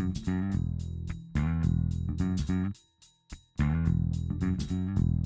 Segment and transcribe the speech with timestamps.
[0.00, 0.30] Thank
[4.70, 5.19] you.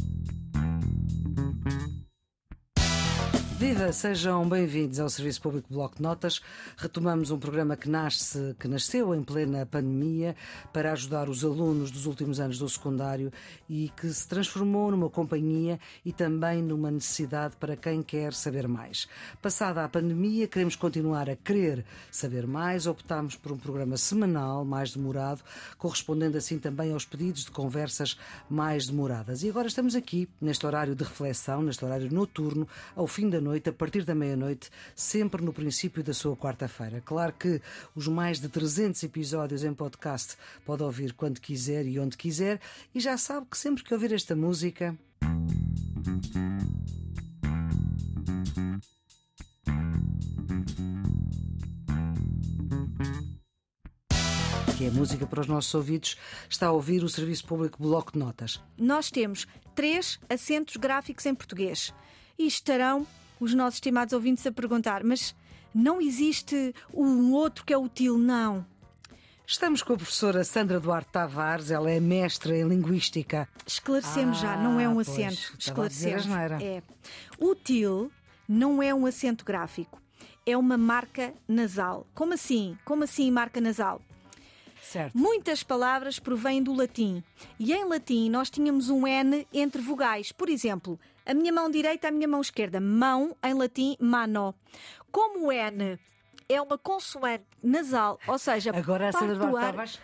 [3.67, 6.43] Viva, sejam bem-vindos ao Serviço Público Bloco de Notas.
[6.77, 10.37] Retomamos um programa que nasce, que nasceu em plena pandemia
[10.70, 13.32] para ajudar os alunos dos últimos anos do secundário
[13.66, 19.09] e que se transformou numa companhia e também numa necessidade para quem quer saber mais.
[19.41, 22.87] Passada a pandemia, queremos continuar a querer saber mais.
[22.87, 25.42] Optámos por um programa semanal, mais demorado,
[25.78, 29.42] correspondendo assim também aos pedidos de conversas mais demoradas.
[29.42, 33.53] E agora estamos aqui, neste horário de reflexão, neste horário noturno, ao fim da noite,
[33.68, 37.00] a partir da meia-noite, sempre no princípio da sua quarta-feira.
[37.00, 37.60] Claro que
[37.94, 42.60] os mais de 300 episódios em podcast pode ouvir quando quiser e onde quiser,
[42.94, 44.96] e já sabe que sempre que ouvir esta música.
[54.77, 56.16] que é música para os nossos ouvidos,
[56.50, 58.61] está a ouvir o Serviço Público Bloco de Notas.
[58.77, 61.94] Nós temos três acentos gráficos em português
[62.36, 63.06] e estarão
[63.40, 65.34] os nossos estimados ouvintes a perguntar: mas
[65.74, 68.18] não existe um outro que é útil?
[68.18, 68.66] Não.
[69.46, 73.46] Estamos com a professora Sandra Duarte Tavares, ela é mestra em Linguística.
[73.66, 75.55] Esclarecemos ah, já, não é um pois, acento.
[75.58, 76.27] Esclarecemos.
[76.27, 76.62] Não era.
[76.62, 76.82] É.
[77.38, 78.10] Útil
[78.48, 80.00] não é um acento gráfico,
[80.46, 82.06] é uma marca nasal.
[82.14, 82.78] Como assim?
[82.86, 84.00] Como assim marca nasal?
[84.90, 85.16] Certo.
[85.16, 87.22] Muitas palavras provêm do latim
[87.58, 90.30] e em latim nós tínhamos um N entre vogais.
[90.30, 92.80] Por exemplo, a minha mão direita, a minha mão esquerda.
[92.80, 94.55] Mão, em latim, mano.
[95.10, 95.98] Como o N
[96.48, 99.38] é uma consoante nasal, ou seja, agora a Sandra.
[99.38, 99.98] Tavares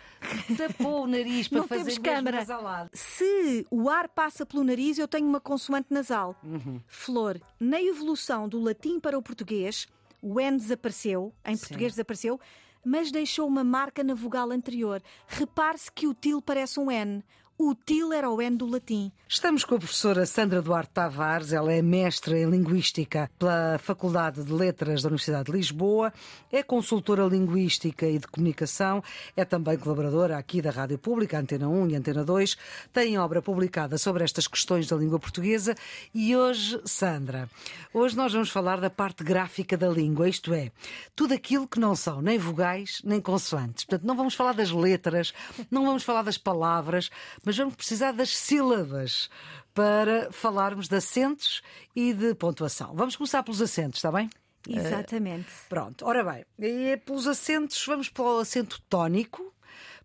[0.57, 2.37] tapou o nariz para Não fazer temos câmara.
[2.37, 2.89] nasalado.
[2.93, 6.35] Se o ar passa pelo nariz, eu tenho uma consoante nasal.
[6.43, 6.81] Uhum.
[6.87, 9.87] Flor, na evolução do latim para o português,
[10.21, 11.61] o N desapareceu, em Sim.
[11.61, 12.39] português desapareceu,
[12.83, 15.01] mas deixou uma marca na vogal anterior.
[15.27, 17.23] Repare-se que o til parece um N.
[17.63, 19.11] O til era o N do latim.
[19.29, 24.51] Estamos com a professora Sandra Duarte Tavares, ela é mestra em Linguística pela Faculdade de
[24.51, 26.11] Letras da Universidade de Lisboa,
[26.51, 29.01] é consultora linguística e de comunicação,
[29.37, 32.57] é também colaboradora aqui da Rádio Pública, Antena 1 e Antena 2,
[32.91, 35.75] tem obra publicada sobre estas questões da língua portuguesa
[36.13, 37.49] e hoje, Sandra,
[37.93, 40.73] hoje nós vamos falar da parte gráfica da língua, isto é,
[41.15, 43.85] tudo aquilo que não são nem vogais nem consoantes.
[43.85, 45.33] Portanto, não vamos falar das letras,
[45.69, 47.09] não vamos falar das palavras,
[47.45, 49.29] mas vamos precisar das sílabas
[49.73, 51.61] para falarmos de acentos
[51.95, 52.93] e de pontuação.
[52.93, 54.29] Vamos começar pelos acentos, está bem?
[54.67, 55.49] Exatamente.
[55.67, 59.53] Pronto, ora bem, e pelos acentos, vamos pelo acento tónico,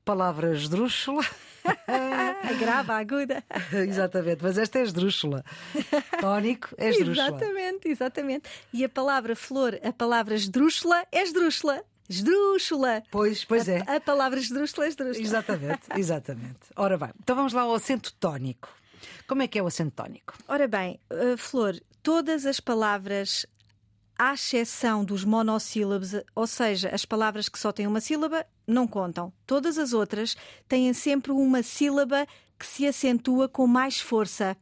[0.04, 1.24] palavra esdrúxula.
[1.66, 3.44] A grave, a aguda.
[3.88, 5.44] exatamente, mas esta é esdrúxula.
[6.20, 7.26] Tónico é esdrúxula.
[7.26, 8.48] Exatamente, exatamente.
[8.72, 11.82] E a palavra flor, a palavra esdrúxula é esdrúxula.
[12.08, 13.02] Esdrúxula.
[13.10, 13.82] Pois, pois é.
[13.86, 15.26] A, a palavra esdrúxula é esdrúxula.
[15.26, 16.60] Exatamente, exatamente.
[16.76, 18.68] Ora bem, então vamos lá ao acento tónico.
[19.26, 20.34] Como é que é o acento tónico?
[20.46, 23.44] Ora bem, uh, Flor, todas as palavras,
[24.18, 29.32] à exceção dos monossílabos, ou seja, as palavras que só têm uma sílaba, não contam.
[29.46, 30.36] Todas as outras
[30.68, 32.26] têm sempre uma sílaba
[32.58, 34.56] que se acentua com mais força.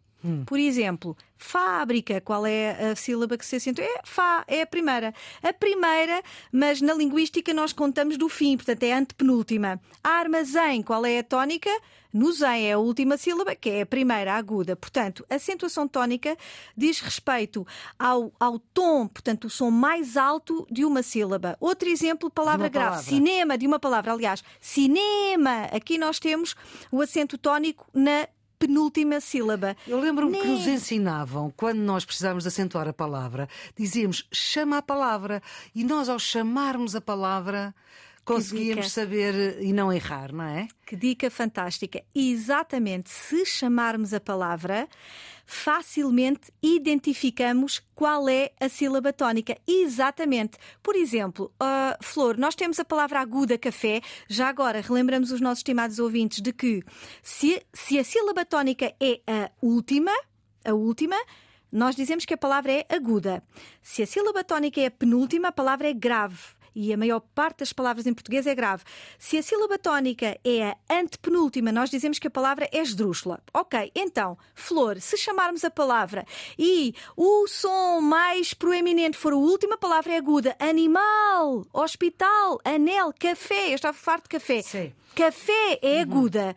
[0.46, 3.84] Por exemplo, fábrica, qual é a sílaba que se acentua?
[3.84, 5.14] É Fá, é a primeira.
[5.42, 9.80] A primeira, mas na linguística nós contamos do fim, portanto é a antepenúltima.
[10.02, 11.70] Armazém, qual é a tónica?
[12.14, 14.76] No zen é a última sílaba, que é a primeira, a aguda.
[14.76, 16.36] Portanto, a acentuação tónica
[16.76, 17.66] diz respeito
[17.98, 21.56] ao, ao tom, portanto, o som mais alto de uma sílaba.
[21.58, 22.90] Outro exemplo, palavra grave.
[22.90, 23.10] palavra.
[23.10, 24.12] Cinema, de uma palavra.
[24.12, 25.64] Aliás, cinema.
[25.72, 26.54] Aqui nós temos
[26.92, 28.28] o acento tónico na
[28.58, 29.76] penúltima sílaba.
[29.86, 30.52] Eu lembro-me que Né.
[30.52, 35.42] nos ensinavam, quando nós precisávamos de acentuar a palavra, dizíamos chama a palavra.
[35.74, 37.74] E nós, ao chamarmos a palavra,
[38.24, 40.66] conseguíamos saber e não errar, não é?
[40.86, 42.02] Que dica fantástica.
[42.14, 44.88] Exatamente, se chamarmos a palavra,
[45.46, 49.56] facilmente identificamos qual é a sílaba tónica.
[49.66, 50.58] Exatamente.
[50.82, 54.00] Por exemplo, ah, Flor, nós temos a palavra aguda café.
[54.28, 56.82] Já agora, relembramos os nossos estimados ouvintes de que
[57.22, 60.12] se, se a sílaba tónica é a última,
[60.64, 61.16] a última,
[61.70, 63.42] nós dizemos que a palavra é aguda.
[63.82, 66.38] Se a sílaba tónica é a penúltima, a palavra é grave.
[66.74, 68.82] E a maior parte das palavras em português é grave.
[69.18, 73.40] Se a sílaba tónica é a antepenúltima, nós dizemos que a palavra é esdrúxula.
[73.52, 76.26] Ok, então, flor, se chamarmos a palavra
[76.58, 80.56] e o som mais proeminente for a última, a palavra é aguda.
[80.58, 83.70] Animal, hospital, anel, café.
[83.70, 84.62] Eu estava farto de café.
[84.62, 84.92] Sim.
[85.14, 86.56] Café é aguda.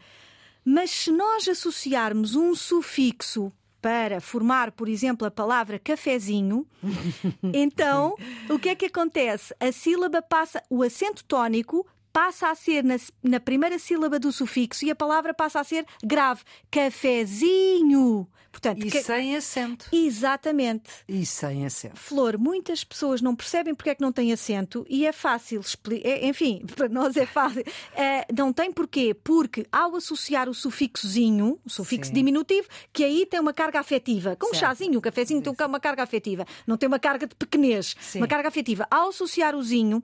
[0.65, 3.53] Mas se nós associarmos um sufixo
[3.87, 6.67] para formar, por exemplo, a palavra cafezinho,
[7.53, 8.17] então
[8.49, 9.55] o que é que acontece?
[9.61, 14.83] A sílaba passa, o acento tónico passa a ser na, na primeira sílaba do sufixo
[14.83, 16.43] e a palavra passa a ser grave.
[16.69, 18.27] Cafezinho.
[18.57, 19.03] Portanto, e que...
[19.03, 19.87] sem acento.
[19.91, 20.89] Exatamente.
[21.07, 21.95] E sem acento.
[21.95, 25.61] Flor, muitas pessoas não percebem porque é que não tem acento e é fácil.
[26.03, 27.63] É, enfim, para nós é fácil.
[27.95, 29.13] É, não tem porquê?
[29.13, 32.15] Porque ao associar o sufixozinho, o sufixo Sim.
[32.15, 34.35] diminutivo, que aí tem uma carga afetiva.
[34.35, 36.43] Como um chazinho, um cafezinho tem uma carga afetiva.
[36.65, 38.17] Não tem uma carga de pequenez, Sim.
[38.17, 38.87] uma carga afetiva.
[38.89, 40.03] Ao associar o zinho,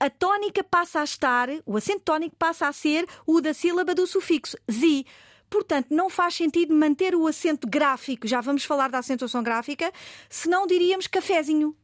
[0.00, 4.04] a tónica passa a estar, o acento tónico passa a ser o da sílaba do
[4.04, 5.06] sufixo zi.
[5.54, 9.92] Portanto, não faz sentido manter o acento gráfico, já vamos falar da acentuação gráfica,
[10.28, 11.76] se não diríamos cafezinho.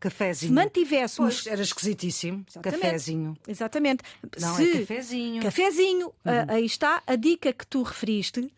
[0.00, 0.48] Cafézinho.
[0.48, 1.42] Se mantivéssemos.
[1.42, 2.44] Pois, era esquisitíssimo.
[2.48, 2.80] Exatamente.
[2.80, 3.38] Cafézinho.
[3.46, 4.02] Exatamente.
[4.40, 4.70] Não, é se...
[4.70, 5.42] é cafézinho.
[5.42, 6.06] Cafézinho.
[6.06, 6.46] Uhum.
[6.48, 8.52] aí está a dica que tu referiste.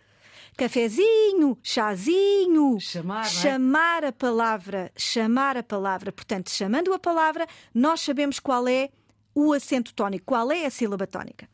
[0.57, 2.81] Cafézinho, chazinho.
[2.81, 3.29] Chamar, é?
[3.29, 4.91] chamar a palavra.
[4.97, 6.11] Chamar a palavra.
[6.11, 8.89] Portanto, chamando a palavra, nós sabemos qual é
[9.35, 11.47] o acento tónico, qual é a sílaba tónica.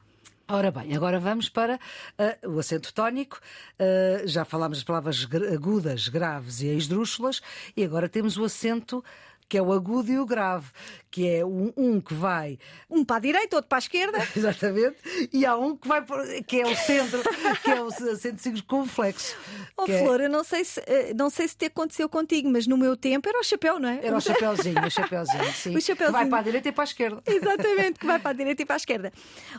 [0.51, 3.39] Ora bem, agora vamos para uh, o acento tónico.
[3.79, 7.43] Uh, já falámos das palavras agudas, graves e esdrúxulas,
[7.77, 9.05] e agora temos o acento
[9.49, 10.67] que é o agudo e o grave,
[11.11, 12.59] que é um, um, que vai.
[12.91, 14.19] Um para a direita, outro para a esquerda.
[14.37, 14.97] Exatamente.
[15.33, 16.05] E há um que vai
[16.47, 17.23] que é o centro,
[17.65, 19.37] que é o acento circunflexo.
[19.77, 20.27] Oh, é Flor, é...
[20.27, 23.29] eu não sei, se, eh, não sei se te aconteceu contigo, mas no meu tempo
[23.29, 24.01] era o chapéu, não é?
[24.03, 25.75] Era o chapéuzinho, o chapéuzinho, sim.
[25.77, 26.07] O chapéuzinho.
[26.07, 27.23] Que vai para a direita e para a esquerda.
[27.27, 29.13] Exatamente, que vai para a direita e para a esquerda.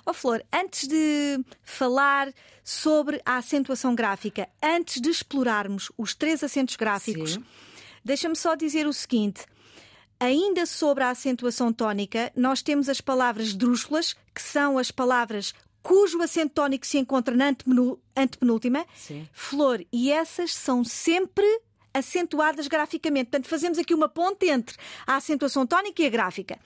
[0.06, 2.32] Oh, Flor, antes de falar
[2.64, 7.40] sobre a acentuação gráfica, antes de explorarmos os três acentos gráficos,
[8.06, 9.46] deixa-me só dizer o seguinte.
[10.20, 16.22] Ainda sobre a acentuação tónica, nós temos as palavras drúxulas, que são as palavras cujo
[16.22, 17.56] acento tónico se encontra na
[18.16, 19.28] antepenúltima, Sim.
[19.32, 21.46] flor, e essas são sempre
[21.94, 23.30] acentuadas graficamente.
[23.30, 24.76] Portanto, fazemos aqui uma ponte entre
[25.08, 26.60] a acentuação tónica e a gráfica.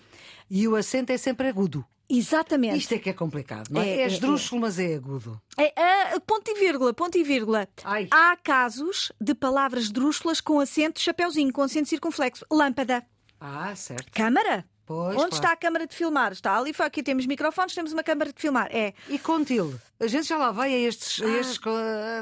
[0.49, 1.85] E o acento é sempre agudo.
[2.09, 2.77] Exatamente.
[2.77, 3.89] Isto é que é complicado, não é?
[3.89, 5.41] É, é esdrúxulo, é, mas é agudo.
[5.57, 7.67] É, ponto e vírgula, ponto e vírgula.
[7.83, 8.07] Ai.
[8.11, 12.45] Há casos de palavras drúxulas com acento chapeuzinho, com acento circunflexo.
[12.51, 13.03] Lâmpada.
[13.45, 14.09] Ah, certo.
[14.13, 14.65] Câmara?
[14.85, 15.33] Pois, Onde claro.
[15.33, 16.31] está a câmara de filmar?
[16.31, 18.69] Está ali, aqui temos microfones, temos uma câmara de filmar.
[18.71, 18.93] É.
[19.09, 19.77] E com tilde?
[19.99, 21.21] A gente já lá vai a estes.
[21.21, 21.59] A ah, estes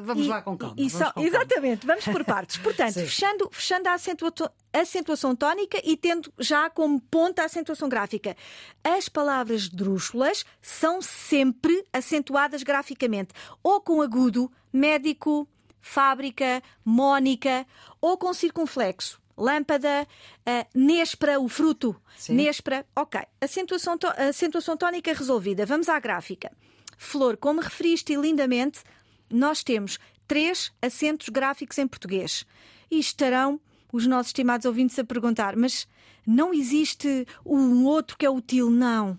[0.04, 0.76] vamos e, lá com calma.
[0.76, 2.02] E, vamos só, com exatamente, calma.
[2.02, 2.58] vamos por partes.
[2.58, 4.34] Portanto, fechando, fechando a acentua,
[4.74, 8.36] acentuação tónica e tendo já como ponta a acentuação gráfica.
[8.84, 13.32] As palavras drúxulas são sempre acentuadas graficamente,
[13.62, 15.48] ou com agudo, médico,
[15.80, 17.66] fábrica, mónica,
[18.00, 20.08] ou com circunflexo lâmpada,
[20.48, 22.00] uh, néspera, o fruto.
[22.16, 22.36] Sim.
[22.36, 23.22] Néspera, ok.
[23.42, 23.98] Acentuação,
[24.30, 25.66] acentuação tónica resolvida.
[25.66, 26.52] Vamos à gráfica.
[26.98, 28.82] Flor, como referiste lindamente,
[29.30, 29.98] nós temos
[30.28, 32.46] três acentos gráficos em português.
[32.90, 33.60] E estarão
[33.92, 35.88] os nossos estimados ouvintes a perguntar, mas
[36.26, 38.70] não existe um outro que é útil?
[38.70, 39.18] Não.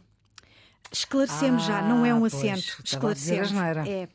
[0.91, 2.77] Esclarecemos ah, já, não é um acento.
[2.77, 3.53] Pois, Esclarecemos.
[3.53, 3.89] Não era.
[3.89, 4.09] É.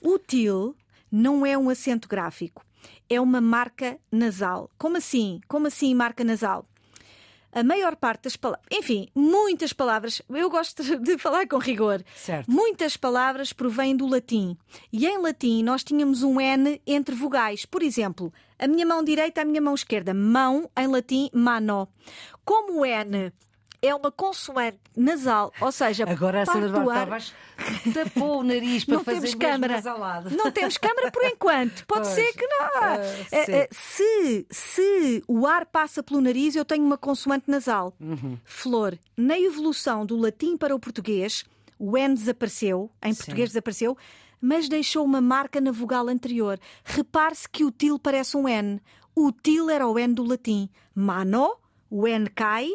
[0.00, 0.76] Útil
[1.10, 2.64] não é um acento gráfico
[3.10, 4.70] é uma marca nasal.
[4.78, 5.40] Como assim?
[5.48, 6.64] Como assim marca nasal?
[7.52, 12.00] A maior parte das palavras, enfim, muitas palavras, eu gosto de falar com rigor.
[12.14, 12.48] Certo.
[12.48, 14.56] Muitas palavras provêm do latim.
[14.92, 17.66] E em latim nós tínhamos um N entre vogais.
[17.66, 20.14] Por exemplo, a minha mão direita, a minha mão esquerda.
[20.14, 21.88] Mão, em latim, mano.
[22.44, 23.32] Como o N
[23.82, 27.34] é uma consoante nasal, ou seja, agora a Sandra Tavares
[27.94, 29.82] tapou o nariz para não fazer temos câmara.
[30.30, 31.86] Não temos câmara por enquanto.
[31.86, 32.66] Pode pois, ser que não.
[32.66, 37.94] Uh, se, se o ar passa pelo nariz, eu tenho uma consoante nasal.
[38.00, 38.36] Uhum.
[38.44, 41.44] Flor, na evolução do latim para o português,
[41.78, 43.18] o N desapareceu, em Sim.
[43.18, 43.96] português desapareceu,
[44.40, 46.58] mas deixou uma marca na vogal anterior.
[46.84, 48.80] Repare-se que o til parece um N.
[49.14, 50.68] O til era o N do latim.
[50.94, 51.59] Mano,
[51.90, 52.70] o N cai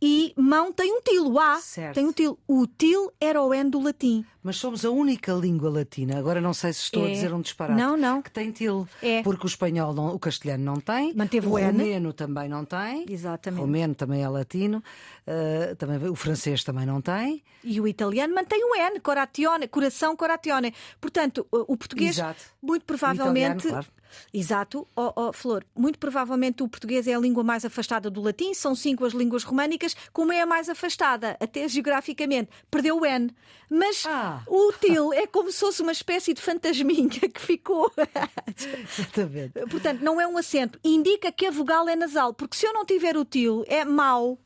[0.00, 1.94] e mão tem um til, o A certo.
[1.94, 2.38] tem um til.
[2.46, 4.24] O til era o N do latim.
[4.42, 7.06] Mas somos a única língua latina, agora não sei se estou é.
[7.06, 8.22] a dizer um disparate, não, não.
[8.22, 8.86] que tem til.
[9.02, 9.22] É.
[9.22, 13.06] Porque o espanhol, não, o castelhano não tem, Manteve o, o romeno também não tem,
[13.08, 13.58] Exatamente.
[13.58, 14.82] o romeno também é latino,
[15.26, 17.42] uh, também, o francês também não tem.
[17.64, 20.72] E o italiano mantém o N, coratione, coração, coratione.
[21.00, 22.44] Portanto, o português, Exato.
[22.62, 23.66] muito provavelmente.
[23.66, 23.86] Italiano, claro.
[24.32, 25.64] Exato, oh, oh, Flor.
[25.74, 29.44] Muito provavelmente o português é a língua mais afastada do latim, são cinco as línguas
[29.44, 32.50] românicas, como é a mais afastada, até geograficamente.
[32.70, 33.30] Perdeu o N.
[33.68, 34.42] Mas ah.
[34.46, 37.90] o til é como se fosse uma espécie de fantasminha que ficou.
[38.98, 39.52] Exatamente.
[39.70, 40.78] Portanto, não é um acento.
[40.84, 44.38] Indica que a vogal é nasal, porque se eu não tiver o til, é mau.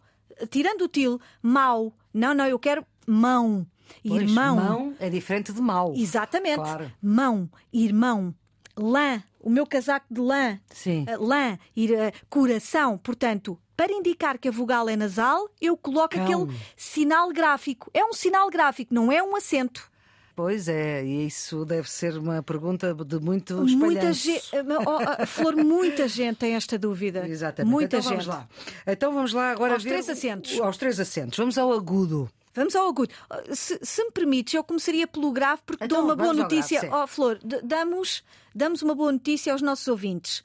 [0.50, 1.94] Tirando o til, mau.
[2.12, 3.66] Não, não, eu quero mão.
[4.06, 4.56] Pois, Irmão.
[4.56, 5.92] Mão é diferente de mau.
[5.94, 6.56] Exatamente.
[6.56, 6.92] Claro.
[7.02, 8.34] Mão, irmão
[8.82, 10.58] lã, o meu casaco de lã.
[10.72, 11.04] Sim.
[11.08, 12.98] Uh, lã, ir, uh, coração.
[12.98, 16.24] Portanto, para indicar que a vogal é nasal, eu coloco Cão.
[16.24, 17.90] aquele sinal gráfico.
[17.94, 19.90] É um sinal gráfico, não é um acento.
[20.36, 24.42] Pois é, e isso deve ser uma pergunta de muito Muita gente,
[24.86, 27.28] oh, Flor, muita gente tem esta dúvida.
[27.28, 27.70] Exatamente.
[27.70, 28.24] Muita então gente.
[28.24, 28.48] vamos lá.
[28.86, 30.58] Então vamos lá agora Aos ver três acentos.
[30.60, 31.36] Aos três acentos.
[31.36, 32.30] Vamos ao agudo.
[32.54, 33.12] Vamos ao agudo.
[33.54, 36.88] Se, se me permites, eu começaria pelo grave porque Então, dou uma boa grave, notícia.
[36.92, 40.42] Ó Flor, d- damos, damos uma boa notícia aos nossos ouvintes.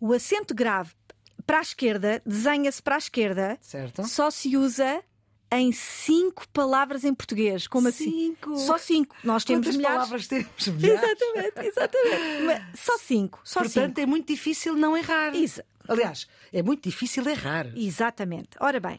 [0.00, 0.90] O acento grave
[1.46, 4.06] para a esquerda, desenha-se para a esquerda, Certo.
[4.06, 5.02] só se usa
[5.50, 7.66] em cinco palavras em português.
[7.66, 8.52] Como Cinco?
[8.54, 8.66] assim?
[8.66, 9.16] Só cinco.
[9.24, 9.96] Nós temos Quantas milhares.
[9.96, 10.46] palavras temos?
[10.68, 11.02] Milhares?
[11.02, 12.42] Exatamente, exatamente.
[12.44, 13.40] Mas só cinco.
[13.44, 14.00] Só Portanto, cinco.
[14.00, 15.34] é muito difícil não errar.
[15.34, 17.66] Exa- Aliás, é muito difícil errar.
[17.74, 18.50] Exatamente.
[18.60, 18.98] Ora bem,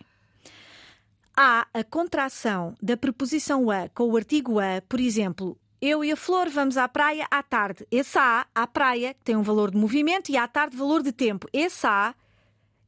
[1.42, 6.18] há a contração da preposição a com o artigo a, por exemplo, eu e a
[6.18, 7.88] Flor vamos à praia à tarde.
[7.90, 11.48] Esse a, à praia, tem um valor de movimento, e à tarde, valor de tempo.
[11.54, 12.14] Esse a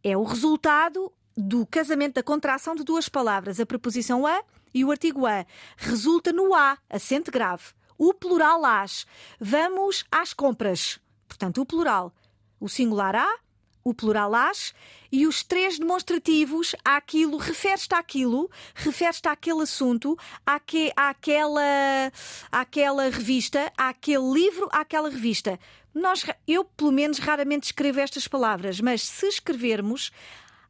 [0.03, 4.43] é o resultado do casamento da contração de duas palavras, a preposição a
[4.73, 5.45] e o artigo a.
[5.77, 7.63] Resulta no a, acento grave.
[7.97, 9.07] O plural as.
[9.39, 10.99] Vamos às compras.
[11.25, 12.13] Portanto, o plural.
[12.59, 13.33] O singular a,
[13.83, 14.73] o plural as
[15.11, 22.11] e os três demonstrativos àquilo, refere-te àquilo, refere-te àquele assunto, àque, àquela,
[22.51, 25.59] àquela revista, àquele livro, àquela revista.
[25.93, 30.11] Nós, eu, pelo menos, raramente escrevo estas palavras, mas se escrevermos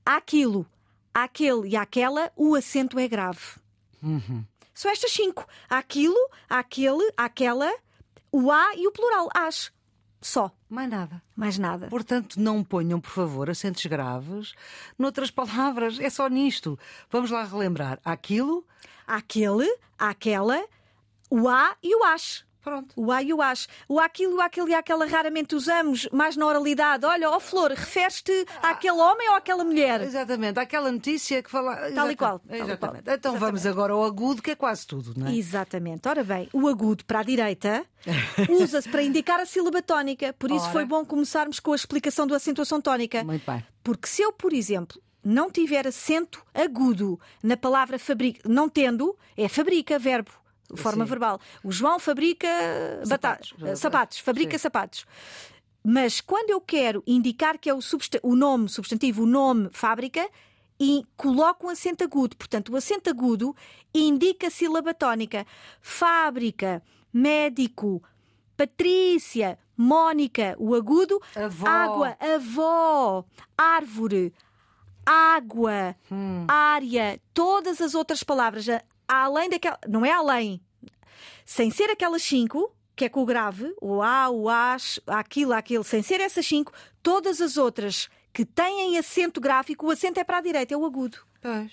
[0.06, 0.66] àquilo,
[1.14, 3.60] àquele e àquela, o acento é grave.
[4.74, 6.18] São estas cinco: àquilo,
[6.50, 7.72] àquele, àquela,
[8.32, 9.72] o a e o plural, as.
[10.20, 11.22] Só, Mais nada.
[11.36, 11.88] mais nada.
[11.90, 14.54] Portanto, não ponham, por favor, acentos graves
[14.98, 16.00] noutras palavras.
[16.00, 16.80] É só nisto.
[17.10, 18.00] Vamos lá relembrar.
[18.06, 18.66] Aquilo.
[19.06, 20.64] Aquele, aquela,
[21.30, 22.46] o a e o as.
[22.64, 22.94] Pronto.
[22.96, 23.68] O a e o as.
[23.88, 27.06] O aquilo, o aquele e aquela raramente usamos, mais na oralidade.
[27.06, 30.02] Olha, ó Flor, refere-te àquele homem ou àquela mulher?
[30.02, 30.60] Exatamente.
[30.60, 31.76] Aquela notícia que fala.
[31.76, 32.14] Tal e Exatamente.
[32.14, 32.42] e qual.
[32.50, 33.04] Exatamente.
[33.10, 35.36] Então vamos agora ao agudo, que é quase tudo, não é?
[35.36, 36.08] Exatamente.
[36.08, 37.86] Ora bem, o agudo para a direita
[38.50, 40.34] usa-se para indicar a sílaba tónica.
[40.34, 40.72] Por isso Ora.
[40.72, 43.24] foi bom começarmos com a explicação da acentuação tónica.
[43.24, 43.64] Muito bem.
[43.84, 49.48] Porque se eu, por exemplo, não tiver acento agudo na palavra fabrica, não tendo, é
[49.48, 50.32] fabrica, verbo,
[50.76, 51.10] forma Sim.
[51.10, 51.40] verbal.
[51.64, 52.48] O João fabrica
[53.06, 53.54] Sapatos.
[53.64, 54.62] eh, sapatos, fabrica Sim.
[54.62, 55.06] sapatos.
[55.84, 57.80] Mas quando eu quero indicar que é o,
[58.24, 60.30] o nome substantivo, o nome fábrica,
[60.80, 62.36] e coloco um acento agudo.
[62.36, 63.56] Portanto, o acento agudo
[63.94, 65.46] indica a sílaba tónica.
[65.80, 66.82] Fábrica,
[67.14, 68.02] médico,
[68.58, 71.68] Patrícia, Mónica, o agudo, Avó.
[71.68, 73.26] água, avó,
[73.58, 74.32] árvore,
[75.06, 76.46] água, Hum.
[76.48, 78.84] área, todas as outras palavras, a-
[79.16, 79.80] além daquela.
[79.88, 80.62] Não é além.
[81.46, 85.84] Sem ser aquelas cinco, que é com o grave, o A, o AS, aquilo, aquilo,
[85.84, 90.38] sem ser essas cinco, todas as outras que têm acento gráfico, o acento é para
[90.38, 91.18] a direita, é o agudo.
[91.42, 91.72] Pois.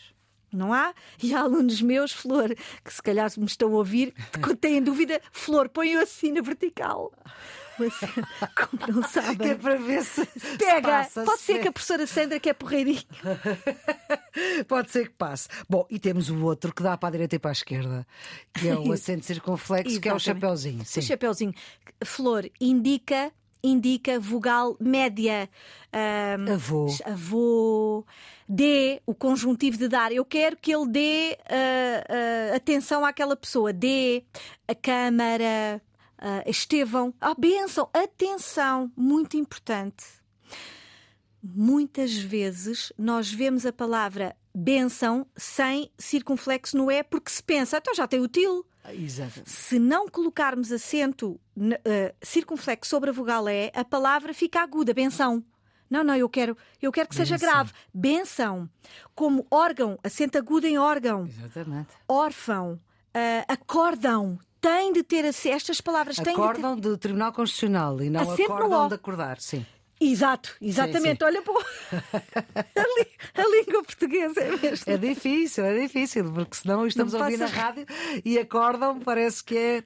[0.52, 0.94] Não há?
[1.22, 5.20] E há alunos meus, Flor, que se calhar me estão a ouvir, que têm dúvida,
[5.30, 7.12] Flor, põe-o assim na vertical.
[7.78, 10.24] Como não Que é para ver se.
[10.26, 10.88] se Pega!
[10.88, 13.02] passa, Pode ser se- que a professora Sandra, que é porreirinha,
[14.66, 15.48] Pode ser que passe.
[15.68, 18.06] Bom, e temos o outro que dá para a direita e para a esquerda,
[18.54, 20.40] que é o acento circunflexo, que é o Exatamente.
[20.40, 20.82] chapeuzinho.
[20.82, 21.02] O Sim.
[21.02, 21.54] chapeuzinho.
[22.04, 23.32] Flor indica,
[23.62, 25.48] indica vogal média.
[25.92, 26.86] Ahm, Avô.
[27.04, 28.06] avô,
[28.48, 30.12] dê o conjuntivo de dar.
[30.12, 33.72] Eu quero que ele dê ah, ah, atenção àquela pessoa.
[33.72, 34.22] Dê
[34.68, 35.82] a câmara,
[36.18, 40.04] ah, Estevão, a bênção, atenção, muito importante.
[41.42, 47.94] Muitas vezes nós vemos a palavra benção sem circunflexo no é porque se pensa, então
[47.94, 48.66] já tem o til.
[48.92, 49.42] Exato.
[49.44, 51.38] Se não colocarmos acento
[51.84, 55.44] eh, circunflexo sobre a vogal é, a palavra fica aguda, benção.
[55.90, 57.48] Não, não, eu quero, eu quero que seja Benção.
[57.50, 57.72] grave.
[57.94, 58.68] Benção.
[59.14, 61.26] Como órgão, acento agudo em órgão.
[61.26, 61.88] Exatamente.
[62.06, 62.78] Órfão,
[63.14, 64.38] eh, acórdão.
[64.76, 66.40] Tem de ter ac- estas palavras têm de ter...
[66.40, 69.64] Acordam do Tribunal Constitucional e não acordam de acordar, sim.
[70.00, 71.18] Exato, exatamente.
[71.18, 71.24] sim.
[71.24, 71.58] Olha para o-
[73.34, 74.84] a, língua portuguesa é mesmo.
[74.92, 77.84] É difícil, é difícil, porque senão estamos a ouvir na rádio
[78.24, 79.84] e acordam, parece que é.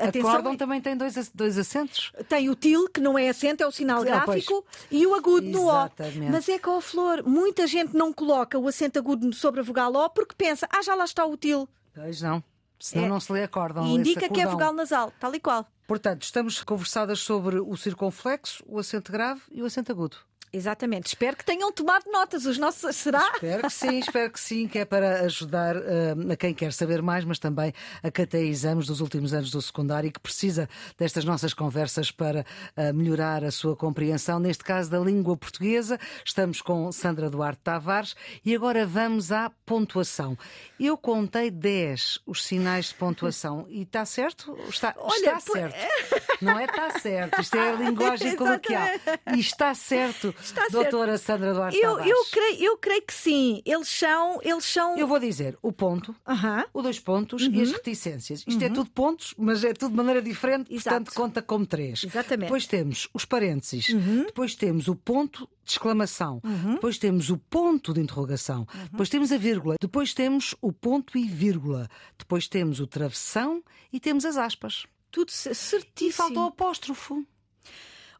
[0.00, 2.10] Atenção, acordam é- também tem dois, dois acentos.
[2.28, 5.46] Tem o til, que não é acento, é o sinal Ah, gráfico, e o agudo
[5.48, 5.70] no O.
[5.70, 6.32] Exatamente.
[6.32, 9.94] Mas é que, ó Flor, muita gente não coloca o acento agudo sobre a vogal
[9.94, 11.68] O porque pensa, ah, já lá está o til.
[11.94, 12.42] Pois não.
[12.82, 13.08] Senão É.
[13.08, 13.86] não se lhe acordam.
[13.86, 15.64] E indica que é vogal nasal, tal e qual.
[15.86, 20.16] Portanto, estamos conversadas sobre o circunflexo, o acento grave e o acento agudo.
[20.52, 21.06] Exatamente.
[21.06, 22.44] Espero que tenham tomado notas.
[22.44, 22.94] Os nossos.
[22.94, 23.30] Será?
[23.34, 27.00] Espero que sim, espero que sim, que é para ajudar uh, a quem quer saber
[27.00, 30.68] mais, mas também a quem tem exames dos últimos anos do secundário e que precisa
[30.98, 32.44] destas nossas conversas para
[32.76, 35.98] uh, melhorar a sua compreensão, neste caso da língua portuguesa.
[36.24, 40.36] Estamos com Sandra Duarte Tavares e agora vamos à pontuação.
[40.78, 44.54] Eu contei 10 os sinais de pontuação e está certo?
[44.68, 45.76] Está, Olha, está certo.
[46.42, 47.40] Não é está certo.
[47.40, 48.88] Isto é a linguagem coloquial.
[49.34, 50.34] E está certo.
[50.42, 51.40] Está Doutora certo.
[51.40, 53.62] Sandra Duarte eu, eu, creio, eu creio que sim.
[53.64, 54.96] Eles são, eles são.
[54.96, 56.64] Eu vou dizer o ponto, uh -huh.
[56.72, 57.54] o dois pontos uh -huh.
[57.54, 57.74] e as uhum.
[57.74, 58.40] reticências.
[58.40, 58.64] Isto uh -huh.
[58.64, 58.74] é uhum.
[58.74, 60.96] tudo pontos, mas é tudo de maneira diferente, Exato.
[60.96, 62.04] portanto conta como três.
[62.04, 62.46] Exatamente.
[62.46, 64.24] Depois temos os parênteses, uhum.
[64.26, 66.40] depois temos o ponto de exclamação,
[66.74, 71.24] depois temos o ponto de interrogação, depois temos a vírgula, depois temos o ponto e
[71.24, 74.86] vírgula, depois temos o travessão e temos as aspas.
[75.10, 76.08] Tudo certíssimo.
[76.08, 77.24] E faltou o apóstrofo.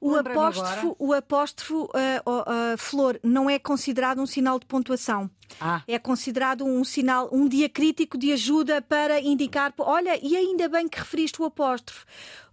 [0.03, 1.87] O apóstrofo, o apóstrofo uh,
[2.29, 5.31] uh, flor não é considerado um sinal de pontuação.
[5.61, 5.81] Ah.
[5.87, 9.73] É considerado um sinal, um diacrítico de ajuda para indicar.
[9.79, 12.05] Olha, e ainda bem que referiste o apóstrofo.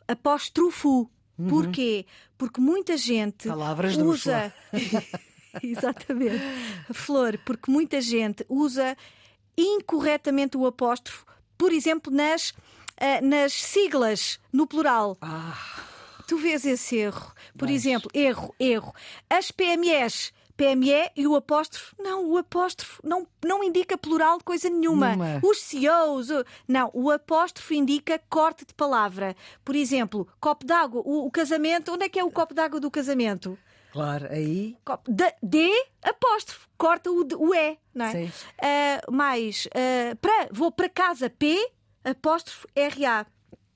[0.08, 1.10] Apóstrofo.
[1.40, 1.48] Uhum.
[1.48, 2.06] Porquê?
[2.38, 4.54] Porque muita gente Palavras usa.
[5.64, 6.44] Exatamente.
[6.94, 8.96] Flor, porque muita gente usa
[9.58, 11.26] incorretamente o apóstrofo,
[11.58, 15.18] por exemplo, nas, uh, nas siglas, no plural.
[15.20, 15.89] Ah.
[16.30, 17.34] Tu vês esse erro.
[17.58, 17.78] Por Mas...
[17.78, 18.94] exemplo, erro, erro.
[19.28, 20.32] As PMEs.
[20.56, 21.96] PME e o apóstrofo.
[21.98, 25.16] Não, o apóstrofo não, não indica plural de coisa nenhuma.
[25.42, 26.30] Os CEOs.
[26.30, 26.46] O...
[26.68, 29.36] Não, o apóstrofo indica corte de palavra.
[29.66, 31.02] Por exemplo, copo d'água.
[31.04, 31.94] O, o, casamento.
[31.94, 33.58] Onde é que é o copo d'água do casamento?
[33.92, 34.78] Claro, aí.
[34.86, 35.72] Copo de, de
[36.04, 36.70] apóstrofo.
[36.78, 38.12] Corta o, o E, não é?
[38.12, 38.26] Sim.
[38.28, 39.66] Uh, mais.
[39.66, 41.28] Uh, pra, vou para casa.
[41.28, 41.58] P,
[42.04, 43.26] apóstrofo, RA.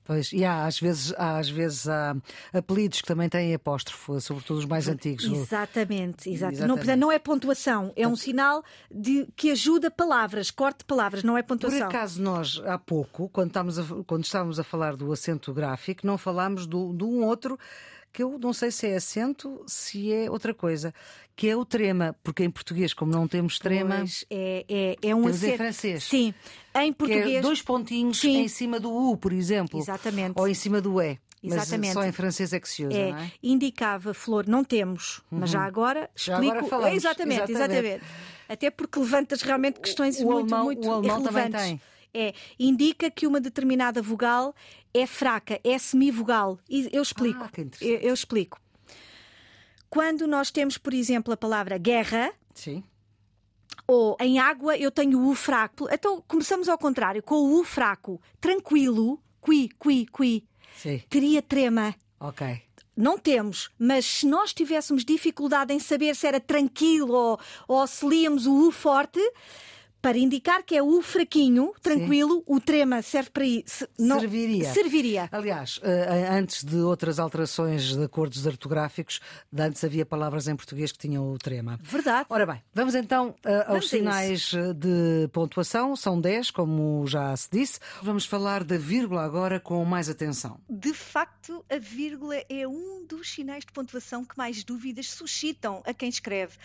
[0.04, 2.14] Pois, e há às vezes, há, às vezes há
[2.52, 5.24] apelidos que também têm apóstrofo, sobretudo os mais antigos.
[5.24, 6.54] Exatamente, exato.
[6.54, 6.86] Exatamente.
[6.86, 11.38] Não, não é pontuação, é um sinal de, que ajuda palavras, corte de palavras, não
[11.38, 11.78] é pontuação.
[11.78, 16.06] Por acaso nós, há pouco, quando estávamos a, quando estávamos a falar do acento gráfico,
[16.06, 17.58] não falámos do, de um outro
[18.14, 20.94] que eu não sei se é acento, se é outra coisa,
[21.34, 23.96] que é o trema, porque em português, como não temos trema.
[23.96, 25.52] Pois, é, é, é um acento.
[25.52, 26.04] em francês.
[26.04, 26.34] Sim,
[26.76, 27.26] em português.
[27.26, 28.42] Que é dois pontinhos Sim.
[28.42, 29.80] em cima do U, por exemplo.
[29.80, 30.34] Exatamente.
[30.38, 31.18] Ou em cima do E.
[31.42, 31.94] Exatamente.
[31.94, 33.32] Mas só em francês é que se usa, é, não é?
[33.42, 35.40] Indicava flor, não temos, uhum.
[35.40, 35.66] mas já uhum.
[35.66, 36.42] agora explico.
[36.42, 36.96] Já agora falamos.
[36.96, 38.04] Exatamente, exatamente, exatamente.
[38.48, 41.50] Até porque levantas realmente questões o muito, alemão, muito o alemão relevantes.
[41.50, 41.93] Também tem.
[42.14, 44.54] É, indica que uma determinada vogal
[44.92, 46.58] é fraca, é semivogal.
[46.68, 47.42] E eu explico.
[47.42, 47.50] Ah,
[47.80, 48.60] eu, eu explico.
[49.90, 52.32] Quando nós temos, por exemplo, a palavra guerra.
[52.54, 52.82] Sim.
[53.86, 55.88] Ou em água eu tenho o U fraco.
[55.90, 58.20] Então começamos ao contrário, com o U fraco.
[58.40, 60.48] Tranquilo, qui, qui, qui.
[60.76, 61.02] Sim.
[61.08, 61.94] Teria trema.
[62.18, 62.62] Ok.
[62.96, 68.06] Não temos, mas se nós tivéssemos dificuldade em saber se era tranquilo ou, ou se
[68.06, 69.20] líamos o U forte,
[70.04, 72.44] para indicar que é o fraquinho, tranquilo, Sim.
[72.46, 73.88] o trema serve para isso.
[73.98, 74.70] Não, serviria.
[74.70, 75.28] Serviria.
[75.32, 79.18] Aliás, eh, antes de outras alterações de acordos ortográficos,
[79.56, 81.80] antes havia palavras em português que tinham o trema.
[81.82, 82.26] Verdade.
[82.28, 85.96] Ora bem, vamos então eh, aos vamos sinais eh, de pontuação.
[85.96, 87.80] São 10, como já se disse.
[88.02, 90.60] Vamos falar da vírgula agora com mais atenção.
[90.68, 95.94] De facto, a vírgula é um dos sinais de pontuação que mais dúvidas suscitam a
[95.94, 96.58] quem escreve.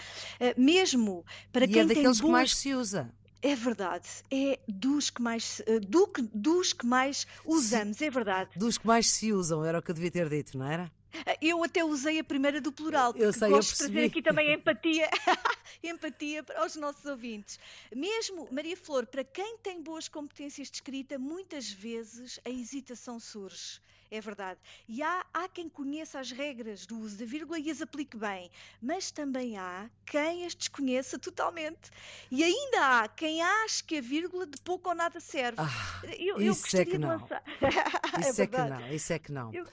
[0.57, 1.23] Mesmo
[1.53, 2.19] para e quem é daqueles tem boas...
[2.19, 3.09] que mais se usa.
[3.41, 8.49] É verdade, é dos que mais, eh, do, dos que mais usamos, é verdade.
[8.57, 10.91] Dos que mais se usam, era o que eu devia ter dito, não era?
[11.25, 14.21] Eh, eu até usei a primeira do plural, porque eu sei, gosto de trazer aqui
[14.21, 15.09] também empatia,
[15.81, 17.57] empatia para os nossos ouvintes.
[17.95, 23.79] Mesmo, Maria Flor, para quem tem boas competências de escrita, muitas vezes a hesitação surge
[24.11, 24.59] é verdade.
[24.87, 28.49] E há, há quem conheça as regras do uso da vírgula e as aplique bem,
[28.81, 31.91] mas também há quem as desconheça totalmente.
[32.31, 35.57] E ainda há quem ache que a vírgula de pouco ou nada serve.
[35.59, 37.19] Ah, eu, eu isso é que não.
[38.19, 39.53] Isso é, é que não, isso é que não.
[39.53, 39.65] Eu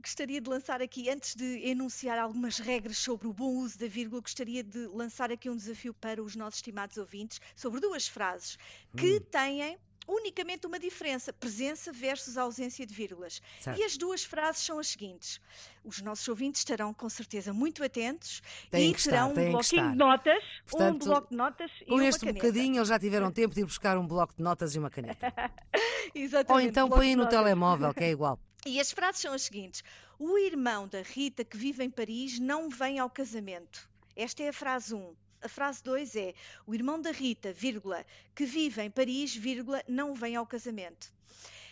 [0.00, 4.20] gostaria de lançar aqui, antes de enunciar algumas regras sobre o bom uso da vírgula,
[4.20, 8.58] gostaria de lançar aqui um desafio para os nossos estimados ouvintes sobre duas frases
[8.96, 9.20] que hum.
[9.30, 13.40] têm unicamente uma diferença: presença versus ausência de vírgulas.
[13.60, 13.78] Certo.
[13.78, 15.40] E as duas frases são as seguintes.
[15.84, 19.96] Os nossos ouvintes estarão com certeza muito atentos tem e terão estar, um bloquinho de
[19.96, 22.46] notas, Portanto, um bloco de notas e uma este caneta.
[22.46, 25.32] bocadinho eles já tiveram tempo de ir buscar um bloco de notas e uma caneta.
[26.14, 26.52] Exatamente.
[26.52, 28.38] Ou então põe no telemóvel, que é igual.
[28.66, 29.82] E as frases são as seguintes:
[30.18, 33.88] O irmão da Rita que vive em Paris não vem ao casamento.
[34.14, 35.14] Esta é a frase 1.
[35.42, 36.34] A frase 2 é:
[36.66, 41.12] O irmão da Rita, vírgula, que vive em Paris, vírgula, não vem ao casamento.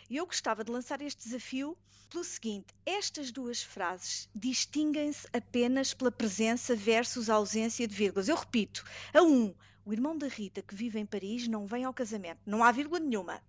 [0.08, 1.76] E eu gostava de lançar este desafio
[2.08, 8.28] pelo seguinte: estas duas frases distinguem-se apenas pela presença versus ausência de vírgulas.
[8.28, 9.54] Eu repito: a 1, um,
[9.84, 12.40] o irmão da Rita que vive em Paris não vem ao casamento.
[12.46, 13.40] Não há vírgula nenhuma.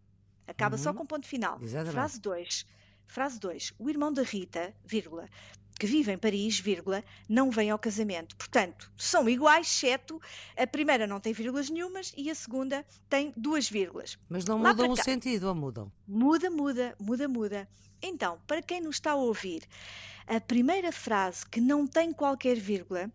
[0.46, 0.84] Acaba uhum.
[0.84, 1.60] só com ponto final.
[1.62, 1.94] Exatamente.
[1.94, 2.66] Frase 2.
[3.08, 3.74] Frase 2.
[3.80, 5.30] O irmão da Rita, vírgula,
[5.80, 8.36] que vive em Paris, vírgula, não vem ao casamento.
[8.36, 10.22] Portanto, são iguais, exceto
[10.58, 14.18] a primeira não tem vírgulas nenhumas e a segunda tem duas vírgulas.
[14.28, 15.90] Mas não Lá mudam o sentido, ou mudam?
[16.06, 17.70] Muda, muda, muda, muda.
[18.02, 19.64] Então, para quem nos está a ouvir,
[20.28, 23.10] a primeira frase que não tem qualquer vírgula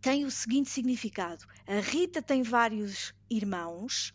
[0.00, 4.12] tem o seguinte significado: a Rita tem vários irmãos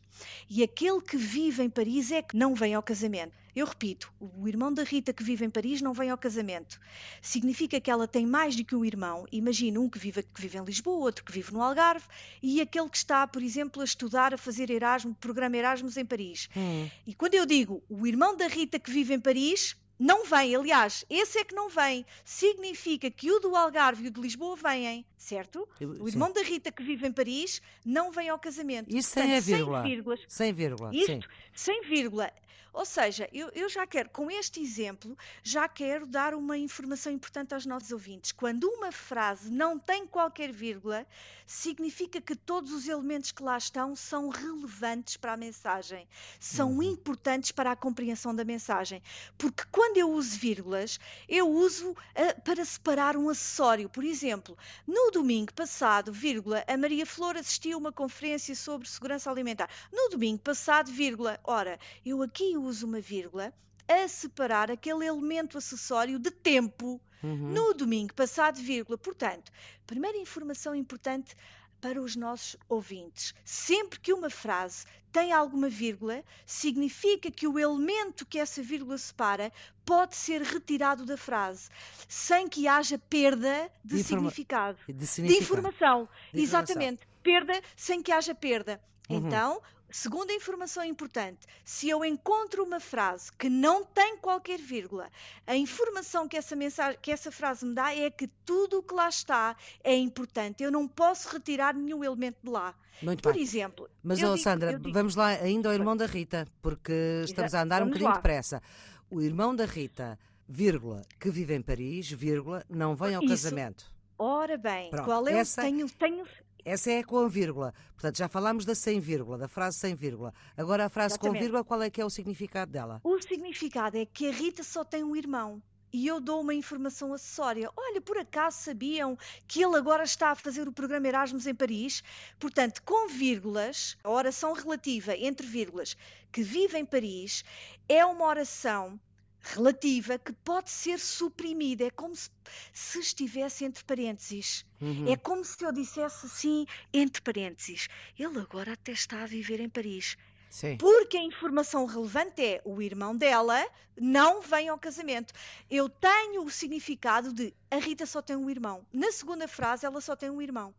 [0.50, 3.34] e aquele que vive em Paris é que não vem ao casamento.
[3.56, 6.80] Eu repito, o irmão da Rita que vive em Paris não vem ao casamento.
[7.22, 9.26] Significa que ela tem mais do que um irmão.
[9.32, 12.06] Imagina um que vive, que vive em Lisboa, outro que vive no Algarve
[12.42, 16.48] e aquele que está, por exemplo, a estudar, a fazer Erasmus, programa Erasmus em Paris.
[16.56, 16.90] Hum.
[17.06, 21.04] E quando eu digo o irmão da Rita que vive em Paris, não vem, aliás,
[21.10, 22.06] esse é que não vem.
[22.24, 25.68] Significa que o do Algarve e o de Lisboa vêm, certo?
[25.80, 26.34] Eu, o irmão sim.
[26.34, 28.96] da Rita que vive em Paris não vem ao casamento.
[28.96, 29.84] Isso sem a vírgula.
[29.84, 30.20] Sem vírgulas.
[30.28, 30.96] Sem vírgula.
[30.96, 31.22] Isto, sim.
[31.54, 32.32] sem vírgula.
[32.72, 37.54] Ou seja, eu, eu, já quero, com este exemplo, já quero dar uma informação importante
[37.54, 38.32] aos nossos ouvintes.
[38.32, 41.06] Quando uma frase não tem qualquer vírgula,
[41.48, 46.08] significa que todos os elementos que lá estão são relevantes para a mensagem,
[46.40, 46.84] são uhum.
[46.84, 49.02] importantes para a compreensão da mensagem.
[49.36, 53.90] Porque quando eu uso vírgulas, eu uso uh, para separar um acessório.
[53.90, 54.56] Por exemplo,
[54.86, 59.70] no domingo passado, vírgula, a Maria Flor assistiu a uma conferência sobre segurança alimentar.
[59.92, 63.54] No domingo passado, vírgula, ora, eu aqui uso uma vírgula
[63.88, 67.02] a separar aquele elemento acessório de tempo.
[67.24, 67.52] Uhum.
[67.52, 68.98] No domingo passado, vírgula.
[68.98, 69.52] Portanto,
[69.86, 71.36] primeira informação importante
[71.82, 73.34] para os nossos ouvintes.
[73.44, 79.52] Sempre que uma frase tem alguma vírgula, significa que o elemento que essa vírgula separa
[79.84, 81.70] pode ser retirado da frase,
[82.08, 84.78] sem que haja perda de, de significado.
[84.88, 86.08] De, de informação.
[86.34, 87.02] De Exatamente.
[87.02, 87.10] Informação.
[87.24, 88.80] Perda sem que haja perda.
[89.10, 89.18] Uhum.
[89.18, 95.10] Então, Segunda informação importante: se eu encontro uma frase que não tem qualquer vírgula,
[95.48, 98.94] a informação que essa, mensagem, que essa frase me dá é que tudo o que
[98.94, 100.64] lá está é importante.
[100.64, 102.76] Eu não posso retirar nenhum elemento de lá.
[103.02, 103.42] Muito Por bem.
[103.42, 103.90] exemplo.
[104.04, 104.92] Mas, oh, Sandra, digo...
[104.92, 108.16] vamos lá ainda ao irmão da Rita, porque estamos a andar um bocadinho lá.
[108.16, 108.62] depressa.
[109.10, 113.32] O irmão da Rita, vírgula, que vive em Paris, vírgula, não vem ao Isso.
[113.32, 114.00] casamento.
[114.22, 115.62] Ora bem, Pronto, qual é essa...
[115.62, 115.64] o.
[115.64, 116.26] Tenho, tenho,
[116.66, 117.74] essa é com a vírgula.
[117.94, 120.34] Portanto, já falámos da sem vírgula, da frase sem vírgula.
[120.56, 121.36] Agora, a frase Exatamente.
[121.36, 123.00] com vírgula, qual é que é o significado dela?
[123.04, 125.62] O significado é que a Rita só tem um irmão.
[125.92, 127.70] E eu dou uma informação acessória.
[127.76, 129.18] Olha, por acaso sabiam
[129.48, 132.04] que ele agora está a fazer o programa Erasmus em Paris?
[132.40, 135.98] Portanto, com vírgulas, a oração relativa entre vírgulas,
[136.32, 137.44] que vive em Paris,
[137.88, 139.00] é uma oração
[139.42, 141.86] relativa que pode ser suprimida.
[141.86, 142.30] É como se,
[142.74, 144.66] se estivesse entre parênteses.
[144.82, 145.12] Uhum.
[145.12, 147.88] É como se eu dissesse assim, entre parênteses.
[148.18, 150.18] Ele agora até está a viver em Paris.
[150.50, 150.78] Sim.
[150.78, 153.64] Porque a informação relevante é o irmão dela
[154.00, 155.34] não vem ao casamento.
[155.70, 158.84] Eu tenho o significado de a Rita só tem um irmão.
[158.92, 160.74] Na segunda frase, ela só tem um irmão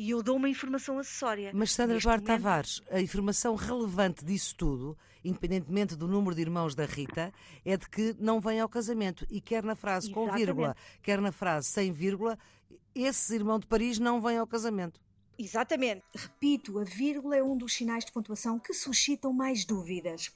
[0.00, 1.50] e eu dou uma informação acessória.
[1.52, 2.42] Mas Sandra Duarte momento...
[2.42, 7.32] Tavares, a informação relevante disso tudo, independentemente do número de irmãos da Rita,
[7.64, 9.26] é de que não vem ao casamento.
[9.30, 10.30] E quer na frase Exatamente.
[10.30, 12.38] com vírgula, quer na frase sem vírgula,
[12.94, 15.00] esse irmão de Paris não vem ao casamento.
[15.42, 16.02] Exatamente.
[16.14, 20.30] Repito, a vírgula é um dos sinais de pontuação que suscitam mais dúvidas.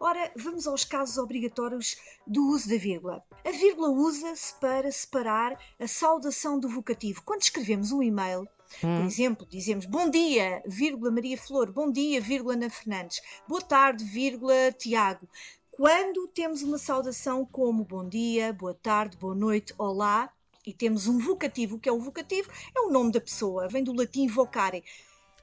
[0.00, 1.96] Ora, vamos aos casos obrigatórios
[2.26, 3.22] do uso da vírgula.
[3.44, 7.22] A vírgula usa-se para separar a saudação do vocativo.
[7.22, 8.48] Quando escrevemos um e-mail,
[8.82, 8.98] Hum.
[8.98, 14.04] Por exemplo, dizemos bom dia, vírgula Maria Flor, bom dia, vírgula Ana Fernandes, boa tarde,
[14.04, 15.28] vírgula Tiago.
[15.70, 20.30] Quando temos uma saudação como bom dia, boa tarde, boa noite, olá,
[20.66, 22.50] e temos um vocativo, o que é o vocativo?
[22.76, 24.84] É o nome da pessoa, vem do latim vocare.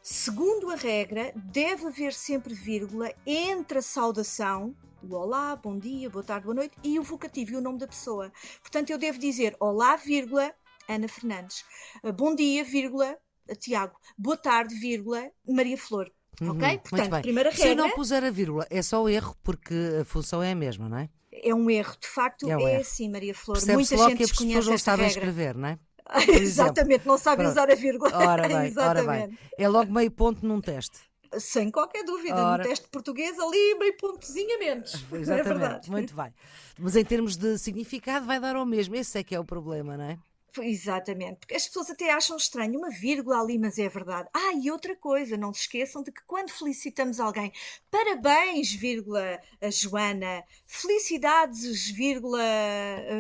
[0.02, 6.24] Segundo a regra, deve haver sempre vírgula entre a saudação, o olá, bom dia, boa
[6.24, 8.32] tarde, boa noite, e o vocativo e o nome da pessoa.
[8.62, 10.54] Portanto, eu devo dizer olá, vírgula,
[10.88, 11.64] Ana Fernandes.
[12.04, 13.18] Uh, bom dia, vírgula,
[13.60, 13.96] Tiago.
[14.18, 16.12] Boa tarde, vírgula, Maria Flor.
[16.42, 16.80] Uhum, ok?
[16.90, 17.66] Portanto, primeira regra.
[17.66, 20.90] Se eu não puser a vírgula, é só erro, porque a função é a mesma,
[20.90, 21.10] não é?
[21.32, 23.58] É um erro, de facto, é, um é assim, Maria Flor.
[23.74, 25.80] Muita gente que as pessoas não sabem escrever, não é?
[26.30, 28.12] Exatamente, não sabem usar a vírgula.
[28.14, 29.38] Ora bem, ora bem.
[29.58, 31.00] É logo meio ponto num teste.
[31.40, 32.64] Sem qualquer dúvida, Ora...
[32.64, 34.94] no teste português ali meio pontozinho a menos.
[35.12, 36.34] É Exatamente, é muito bem.
[36.80, 39.98] Mas em termos de significado vai dar ao mesmo, esse é que é o problema,
[39.98, 40.20] não é?
[40.64, 44.30] Exatamente, porque as pessoas até acham estranho uma vírgula ali, mas é verdade.
[44.34, 47.52] Ah, e outra coisa, não se esqueçam de que quando felicitamos alguém,
[47.90, 49.40] parabéns, vírgula,
[49.72, 52.40] Joana, felicidades, vírgula,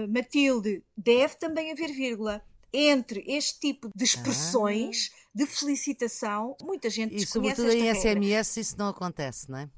[0.09, 2.41] Matilde, deve também haver vírgula.
[2.77, 5.29] Entre este tipo de expressões ah.
[5.33, 9.69] de felicitação, muita gente E sobretudo em SMS isso não acontece, não é?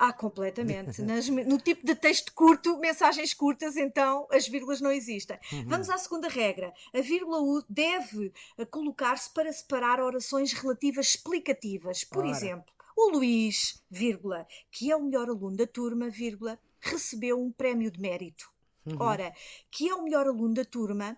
[0.00, 1.02] Ah, completamente.
[1.02, 5.36] Nas, no tipo de texto curto, mensagens curtas, então as vírgulas não existem.
[5.52, 5.64] Uhum.
[5.66, 6.72] Vamos à segunda regra.
[6.94, 12.04] A vírgula deve eh, colocar-se para separar orações relativas explicativas.
[12.04, 12.30] Por Ora.
[12.30, 17.90] exemplo, o Luís, vírgula, que é o melhor aluno da turma, vírgula, recebeu um prémio
[17.90, 18.48] de mérito.
[18.86, 18.96] Uhum.
[19.00, 19.34] Ora,
[19.68, 21.16] que é o melhor aluno da turma,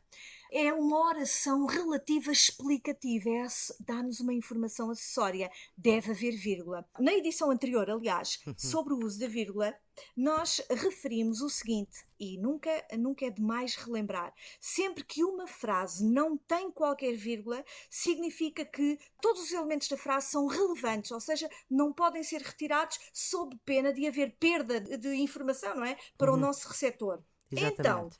[0.51, 3.47] é uma oração relativa explicativa, é,
[3.81, 5.51] dá-nos uma informação acessória.
[5.77, 6.85] Deve haver vírgula.
[6.99, 9.75] Na edição anterior, aliás, sobre o uso da vírgula,
[10.17, 16.37] nós referimos o seguinte, e nunca, nunca é demais relembrar: sempre que uma frase não
[16.37, 21.93] tem qualquer vírgula, significa que todos os elementos da frase são relevantes, ou seja, não
[21.93, 25.97] podem ser retirados sob pena de haver perda de informação, não é?
[26.17, 26.39] Para uhum.
[26.39, 27.23] o nosso receptor.
[27.51, 27.81] Exatamente.
[27.81, 28.11] Então,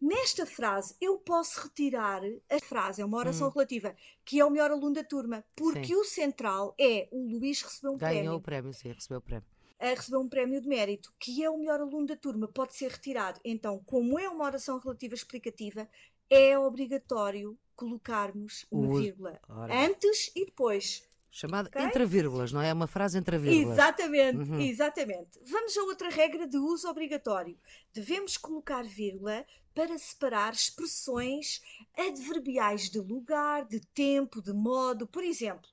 [0.00, 3.52] nesta frase, eu posso retirar a frase, é uma oração hum.
[3.52, 5.94] relativa, que é o melhor aluno da turma, porque sim.
[5.94, 8.24] o central é o Luís recebeu um Ganhou prémio.
[8.24, 9.46] Ganhou o prémio, sim, recebeu o prémio.
[9.78, 12.90] A receber um prémio de mérito, que é o melhor aluno da turma, pode ser
[12.90, 13.40] retirado.
[13.42, 15.88] Então, como é uma oração relativa explicativa,
[16.28, 18.98] é obrigatório colocarmos uma o...
[18.98, 19.86] vírgula Ora.
[19.86, 21.08] antes e depois.
[21.30, 21.82] Chamada okay?
[21.82, 22.70] entre vírgulas, não é?
[22.70, 22.72] é?
[22.72, 23.78] Uma frase entre vírgulas.
[23.78, 24.60] Exatamente, uhum.
[24.60, 25.40] exatamente.
[25.44, 27.56] Vamos a outra regra de uso obrigatório.
[27.94, 31.62] Devemos colocar vírgula para separar expressões
[31.96, 35.06] adverbiais de lugar, de tempo, de modo.
[35.06, 35.70] Por exemplo,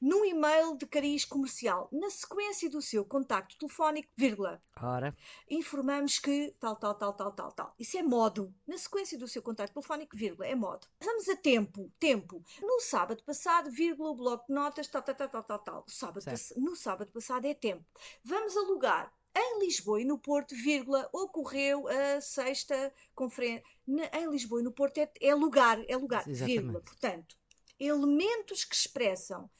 [0.00, 4.62] num e-mail de cariz comercial, na sequência do seu contacto telefónico, vírgula.
[4.80, 5.16] Ora.
[5.48, 7.74] Informamos que tal, tal, tal, tal, tal, tal.
[7.78, 8.54] Isso é modo.
[8.66, 10.86] Na sequência do seu contacto telefónico, vírgula, é modo.
[11.02, 11.90] Vamos a tempo.
[11.98, 12.42] Tempo.
[12.60, 15.84] No sábado passado, vírgula, o bloco de notas, tal, tal, tal, tal, tal, tal.
[15.86, 16.24] Sábado,
[16.56, 17.84] no sábado passado é tempo.
[18.24, 19.12] Vamos a lugar.
[19.38, 23.62] Em Lisboa e no Porto, vírgula, ocorreu a sexta conferência.
[23.86, 26.60] Em Lisboa e no Porto é, é lugar, é lugar, Exatamente.
[26.60, 26.80] vírgula.
[26.80, 27.36] Portanto,
[27.78, 29.50] elementos que expressam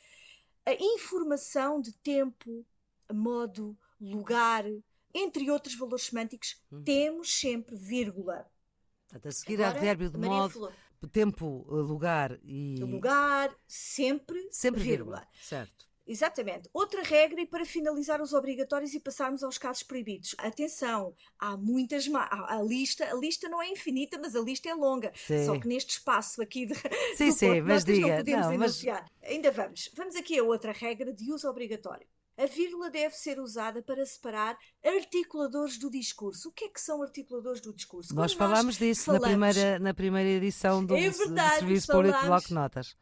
[0.66, 2.66] a informação de tempo,
[3.12, 4.64] modo, lugar,
[5.14, 6.82] entre outros valores semânticos, hum.
[6.82, 8.50] temos sempre vírgula.
[9.08, 10.72] Portanto, a seguir Agora, advérbio de modo, Flor.
[11.12, 12.76] tempo, lugar e.
[12.80, 15.20] Lugar, sempre, sempre vírgula.
[15.20, 15.28] vírgula.
[15.40, 15.85] Certo.
[16.06, 16.68] Exatamente.
[16.72, 20.36] Outra regra, e para finalizar os obrigatórios e passarmos aos casos proibidos.
[20.38, 22.08] Atenção, há muitas.
[22.14, 25.12] A lista, a lista não é infinita, mas a lista é longa.
[25.14, 25.44] Sim.
[25.44, 26.74] Só que neste espaço aqui de,
[27.16, 28.08] sim, sim, corpo, mas diga.
[28.08, 29.04] não podemos não, enunciar.
[29.20, 29.30] Mas...
[29.30, 29.90] Ainda vamos.
[29.94, 32.06] Vamos aqui a outra regra de uso obrigatório.
[32.38, 36.50] A vírgula deve ser usada para separar articuladores do discurso.
[36.50, 38.14] O que é que são articuladores do discurso?
[38.14, 39.22] Nós falámos disso falamos...
[39.22, 42.12] na, primeira, na primeira edição do, é verdade, do Serviço falamos...
[42.12, 42.94] Público Bloco Notas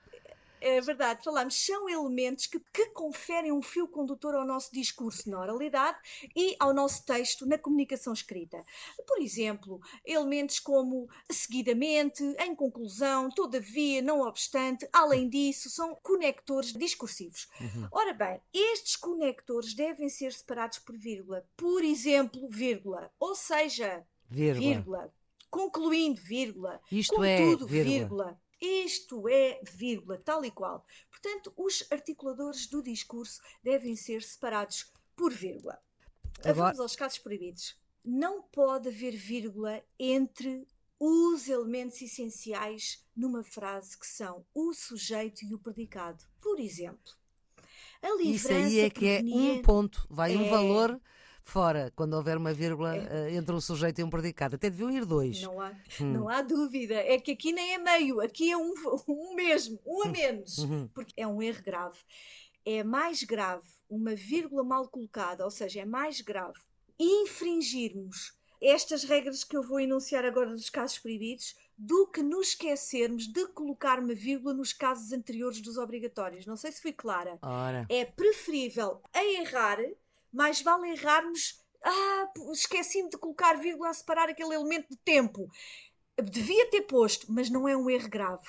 [0.65, 5.39] é verdade, falamos, são elementos que, que conferem um fio condutor ao nosso discurso na
[5.39, 5.99] oralidade
[6.35, 8.65] e ao nosso texto na comunicação escrita.
[9.07, 17.47] Por exemplo, elementos como seguidamente, em conclusão, todavia, não obstante, além disso, são conectores discursivos.
[17.61, 17.89] Uhum.
[17.93, 21.47] Ora bem, estes conectores devem ser separados por vírgula.
[21.59, 23.13] Por exemplo, vírgula.
[23.21, 24.67] Ou seja, vírgula.
[24.67, 25.15] vírgula
[25.55, 26.81] concluindo, vírgula.
[26.91, 27.93] Isto é, Contudo, é, vírgula.
[27.93, 28.44] vírgula.
[28.65, 30.87] Isto é vírgula, tal e qual.
[31.11, 35.79] Portanto, os articuladores do discurso devem ser separados por vírgula.
[36.39, 36.55] Agora...
[36.55, 37.77] Vamos aos casos proibidos.
[38.03, 40.67] Não pode haver vírgula entre
[40.99, 46.25] os elementos essenciais numa frase que são o sujeito e o predicado.
[46.41, 47.13] Por exemplo,
[48.01, 50.39] a Isso aí é que é um ponto, vai é...
[50.39, 51.01] um valor
[51.45, 53.29] fora, quando houver uma vírgula é.
[53.31, 54.57] uh, entre um sujeito e um predicado.
[54.57, 55.43] Até deviam ir dois.
[55.43, 56.13] Não há, hum.
[56.13, 56.95] não há dúvida.
[56.95, 58.75] É que aqui nem é meio, aqui é um,
[59.07, 60.11] um mesmo, um a hum.
[60.11, 60.59] menos.
[60.59, 60.89] Uhum.
[60.89, 61.99] Porque é um erro grave.
[62.65, 66.59] É mais grave uma vírgula mal colocada, ou seja, é mais grave
[66.99, 73.27] infringirmos estas regras que eu vou enunciar agora dos casos proibidos do que nos esquecermos
[73.27, 76.47] de colocar uma vírgula nos casos anteriores dos obrigatórios.
[76.47, 77.39] Não sei se fui clara.
[77.43, 77.85] Ora.
[77.91, 79.79] É preferível a errar
[80.35, 81.63] mais vale errarmos.
[81.83, 85.49] Ah, esqueci-me de colocar vírgula a separar aquele elemento de tempo.
[86.23, 88.49] Devia ter posto, mas não é um erro grave.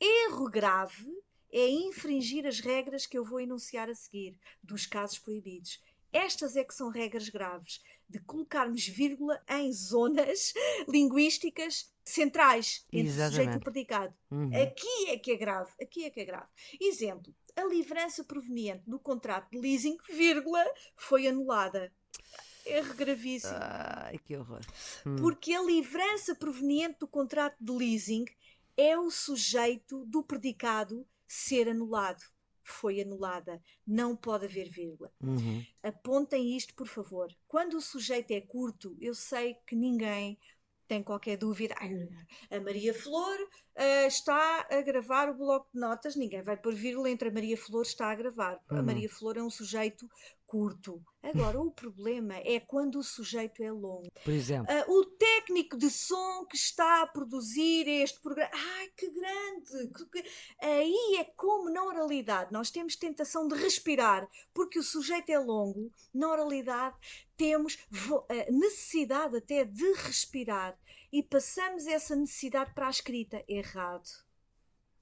[0.00, 1.06] Erro grave
[1.52, 5.80] é infringir as regras que eu vou enunciar a seguir, dos casos proibidos.
[6.12, 10.52] Estas é que são regras graves, de colocarmos vírgula em zonas
[10.88, 13.36] linguísticas centrais entre Exatamente.
[13.36, 14.14] sujeito e predicado.
[14.30, 14.50] Uhum.
[14.62, 16.48] Aqui é que é grave, aqui é que é grave.
[16.80, 20.64] Exemplo, a livrança proveniente do contrato de leasing, vírgula,
[20.96, 21.92] foi anulada.
[22.66, 23.56] Erro gravíssimo.
[23.56, 24.60] Ai, que horror.
[25.06, 25.16] Hum.
[25.16, 28.24] Porque a livrança proveniente do contrato de leasing
[28.76, 32.22] é o sujeito do predicado ser anulado.
[32.62, 33.62] Foi anulada.
[33.86, 35.12] Não pode haver vírgula.
[35.20, 35.62] Uhum.
[35.82, 37.28] Apontem isto, por favor.
[37.46, 40.38] Quando o sujeito é curto, eu sei que ninguém
[40.88, 41.74] tem qualquer dúvida.
[42.50, 43.36] A Maria Flor
[43.76, 46.16] uh, está a gravar o bloco de notas.
[46.16, 48.60] Ninguém vai pôr vírgula entre a Maria Flor está a gravar.
[48.70, 48.78] Uhum.
[48.78, 50.08] A Maria Flor é um sujeito
[50.46, 51.02] curto.
[51.20, 54.08] Agora, o problema é quando o sujeito é longo.
[54.22, 54.72] Por exemplo.
[54.72, 58.50] Uh, o técnico de som que está a produzir este programa.
[58.54, 59.92] Ai, que grande!
[60.12, 60.24] Que.
[60.60, 65.90] Aí é como na oralidade nós temos tentação de respirar, porque o sujeito é longo.
[66.12, 66.96] Na oralidade
[67.36, 70.78] temos uh, necessidade até de respirar
[71.14, 73.44] e passamos essa necessidade para a escrita.
[73.46, 74.10] Errado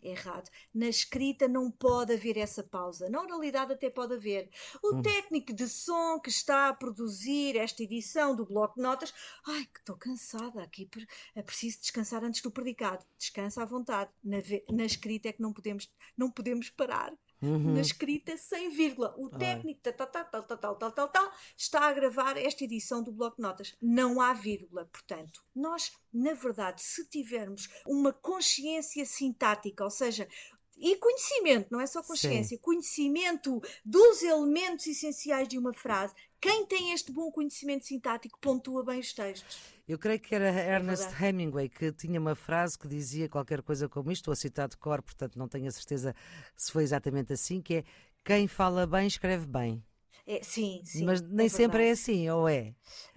[0.02, 0.50] errado.
[0.74, 3.08] Na escrita não pode haver essa pausa.
[3.08, 4.50] Na oralidade até pode haver.
[4.82, 5.02] O hum.
[5.02, 9.14] técnico de som que está a produzir esta edição do bloco de notas,
[9.46, 10.90] ai, que estou cansada aqui,
[11.36, 13.06] é preciso descansar antes do predicado.
[13.16, 14.10] Descansa à vontade.
[14.24, 14.38] Na,
[14.72, 17.74] na escrita é que não podemos, não podemos parar uhum.
[17.74, 19.14] na escrita sem vírgula.
[19.18, 23.02] O técnico tal, tal, tal, tal, tal, tal, tal, tal, está a gravar esta edição
[23.02, 23.76] do Bloco de Notas.
[23.82, 25.42] Não há vírgula, portanto.
[25.54, 30.28] Nós, na verdade, se tivermos uma consciência sintática, ou seja,
[30.76, 32.62] e conhecimento, não é só consciência, Sim.
[32.62, 36.14] conhecimento dos elementos essenciais de uma frase.
[36.40, 39.60] Quem tem este bom conhecimento sintático pontua bem os textos.
[39.86, 43.88] Eu creio que era é Ernest Hemingway que tinha uma frase que dizia qualquer coisa
[43.88, 46.14] como isto, estou a citar de cor, portanto não tenho a certeza
[46.56, 47.84] se foi exatamente assim, que é
[48.24, 49.84] quem fala bem escreve bem.
[50.26, 51.04] É, sim, sim.
[51.04, 52.74] Mas nem é sempre é assim, ou é?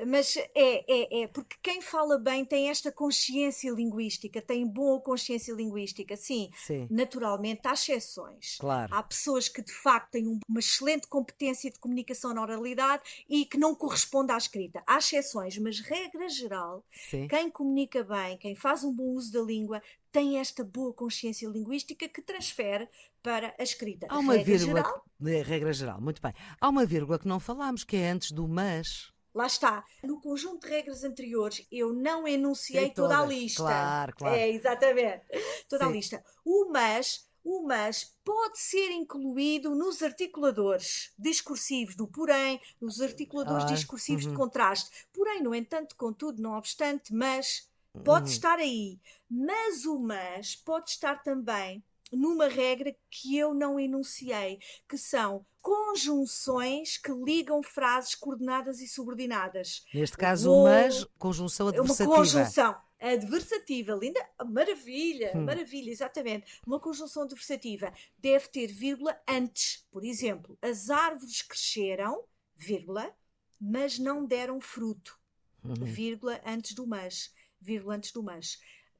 [0.08, 5.54] Mas é, é, é, porque quem fala bem tem esta consciência linguística, tem boa consciência
[5.54, 6.18] linguística.
[6.18, 6.88] Sim, sim.
[6.90, 8.58] naturalmente há exceções.
[8.60, 8.94] Claro.
[8.94, 13.58] Há pessoas que de facto têm uma excelente competência de comunicação na oralidade e que
[13.58, 14.82] não corresponde à escrita.
[14.88, 17.28] Há exceções, mas regra geral, sim.
[17.28, 19.82] quem comunica bem, quem faz um bom uso da língua,
[20.16, 22.88] tem esta boa consciência linguística que transfere
[23.22, 24.08] para a escrita.
[24.10, 26.34] Há uma regra vírgula, geral, que, regra geral, muito bem.
[26.62, 29.12] Há uma vírgula que não falámos, que é antes do mas.
[29.34, 29.84] Lá está.
[30.02, 33.64] No conjunto de regras anteriores, eu não enunciei toda a lista.
[33.64, 34.36] Claro, claro.
[34.38, 35.26] É, exatamente.
[35.68, 35.90] Toda Sim.
[35.90, 36.24] a lista.
[36.46, 43.74] O mas, o mas pode ser incluído nos articuladores discursivos do porém, nos articuladores ah,
[43.74, 44.32] discursivos uhum.
[44.32, 44.90] de contraste.
[45.12, 47.70] Porém, no entanto, contudo, não obstante, mas
[48.04, 48.32] Pode uhum.
[48.32, 54.98] estar aí, mas o mas pode estar também numa regra que eu não enunciei, que
[54.98, 59.84] são conjunções que ligam frases coordenadas e subordinadas.
[59.94, 62.10] Neste caso, o mas, conjunção adversativa.
[62.10, 65.44] Uma conjunção adversativa, linda, maravilha, hum.
[65.44, 66.60] maravilha, exatamente.
[66.66, 69.86] Uma conjunção adversativa deve ter vírgula antes.
[69.92, 72.24] Por exemplo, as árvores cresceram,
[72.56, 73.12] vírgula,
[73.60, 75.20] mas não deram fruto,
[75.64, 75.74] uhum.
[75.84, 77.34] vírgula antes do mas
[77.66, 78.60] vírgula antes do mas.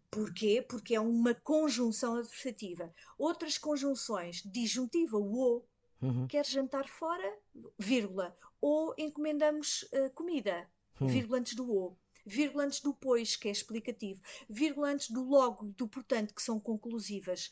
[0.10, 0.66] Porquê?
[0.68, 2.92] Porque é uma conjunção adversativa.
[3.18, 5.68] Outras conjunções, disjuntiva, o ou,
[6.02, 6.28] uhum.
[6.28, 7.38] quer jantar fora,
[7.78, 10.68] vírgula, ou encomendamos uh, comida,
[11.00, 11.08] uhum.
[11.08, 15.68] vírgula antes do ou, vírgula antes do pois, que é explicativo, vírgula antes do logo
[15.68, 17.52] e do portanto, que são conclusivas.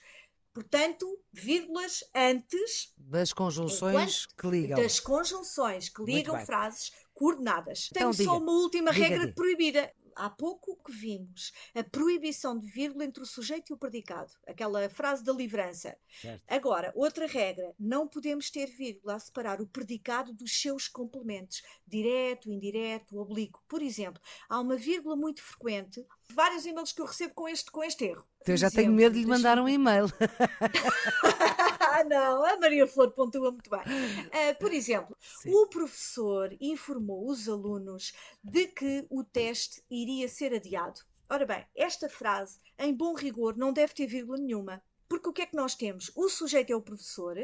[0.53, 4.81] Portanto, vírgulas antes das conjunções enquanto, que ligam.
[4.81, 7.89] Das conjunções que ligam frases coordenadas.
[7.91, 9.33] Então, Tenho só uma última diga, regra diga.
[9.33, 14.31] proibida há pouco que vimos a proibição de vírgula entre o sujeito e o predicado,
[14.47, 15.97] aquela frase da livrança.
[16.21, 16.43] Certo.
[16.47, 22.49] Agora, outra regra, não podemos ter vírgula a separar o predicado dos seus complementos, direto,
[22.49, 23.63] indireto, oblíquo.
[23.67, 27.83] Por exemplo, há uma vírgula muito frequente, vários e-mails que eu recebo com este, com
[27.83, 28.25] este erro.
[28.45, 30.05] Eu já tenho medo de lhe mandar um e-mail.
[31.95, 33.81] Ah, não, a Maria Flor pontua muito bem.
[33.81, 35.53] Uh, por exemplo, Sim.
[35.53, 41.01] o professor informou os alunos de que o teste iria ser adiado.
[41.29, 44.81] Ora bem, esta frase, em bom rigor, não deve ter vírgula nenhuma.
[45.07, 46.11] Porque o que é que nós temos?
[46.15, 47.37] O sujeito é o professor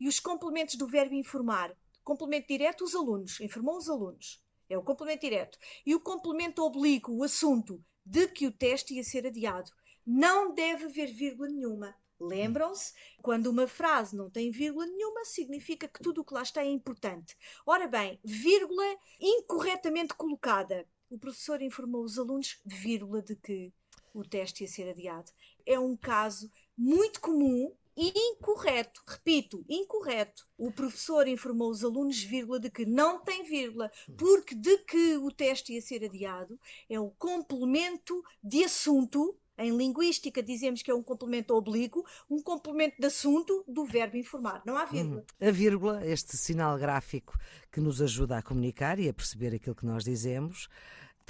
[0.00, 1.72] e os complementos do verbo informar.
[2.02, 3.40] Complemento direto, os alunos.
[3.40, 4.42] Informou os alunos.
[4.68, 5.56] É o complemento direto.
[5.86, 9.70] E o complemento oblíquo, o assunto de que o teste ia ser adiado.
[10.04, 11.96] Não deve haver vírgula nenhuma.
[12.20, 12.92] Lembram-se?
[13.20, 16.68] Quando uma frase não tem vírgula nenhuma, significa que tudo o que lá está é
[16.68, 17.36] importante.
[17.66, 18.84] Ora bem, vírgula
[19.20, 20.86] incorretamente colocada.
[21.10, 23.72] O professor informou os alunos, vírgula, de que
[24.14, 25.32] o teste ia ser adiado.
[25.66, 29.02] É um caso muito comum incorreto.
[29.06, 30.46] Repito, incorreto.
[30.56, 35.30] O professor informou os alunos, vírgula, de que não tem vírgula, porque de que o
[35.30, 41.02] teste ia ser adiado é o complemento de assunto em linguística dizemos que é um
[41.02, 44.62] complemento oblíquo, um complemento de assunto do verbo informar.
[44.64, 45.20] Não há vírgula.
[45.20, 45.46] Hum.
[45.46, 47.38] A vírgula, este sinal gráfico
[47.70, 50.68] que nos ajuda a comunicar e a perceber aquilo que nós dizemos,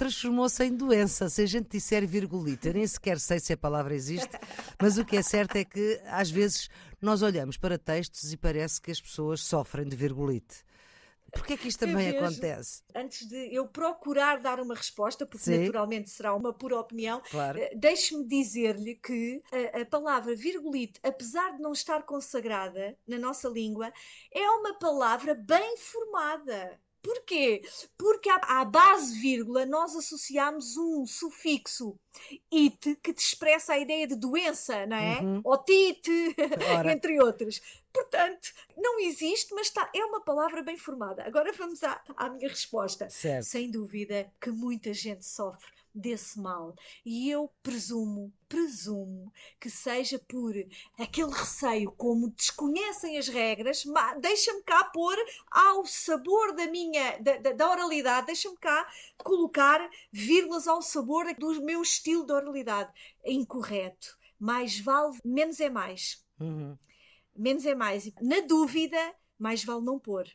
[0.03, 1.29] transformou-se em doença.
[1.29, 4.37] Se a gente disser virgulita, eu nem sequer sei se a palavra existe,
[4.81, 6.69] mas o que é certo é que às vezes
[7.01, 10.57] nós olhamos para textos e parece que as pessoas sofrem de virgulite.
[11.31, 12.83] Porquê é que isto também vejo, acontece?
[12.93, 15.59] Antes de eu procurar dar uma resposta, porque Sim.
[15.59, 17.59] naturalmente será uma pura opinião, claro.
[17.59, 19.41] uh, deixe-me dizer-lhe que
[19.73, 23.91] a, a, palavra virgulite, apesar de não estar consagrada na nossa língua,
[24.31, 26.77] é uma palavra bem formada.
[27.03, 27.61] Porquê?
[27.97, 31.99] Porque à, base vírgula nós associamos um sufixo
[32.51, 35.19] it que te expressa a ideia de doença, não é?
[35.19, 35.41] Uhum.
[35.43, 36.33] Otite,
[36.89, 37.61] entre outros.
[37.91, 41.23] Portanto, não existe, mas está, é uma palavra bem formada.
[41.23, 43.09] Agora vamos à, à minha resposta.
[43.09, 43.43] Certo.
[43.43, 46.75] Sem dúvida que muita gente sofre desse mal.
[47.05, 50.53] E eu presumo, presumo que seja por
[50.97, 53.83] aquele receio, como desconhecem as regras,
[54.19, 55.15] deixa-me cá pôr
[55.51, 58.87] ao sabor da minha, da, da, da oralidade, deixa-me cá
[59.17, 62.91] colocar vírgulas ao sabor do meu estilo de oralidade.
[63.23, 64.17] É incorreto.
[64.39, 66.25] Mais vale, menos é mais.
[66.39, 66.77] Uhum.
[67.35, 68.11] Menos é mais.
[68.21, 68.97] Na dúvida,
[69.37, 70.27] mais vale não pôr.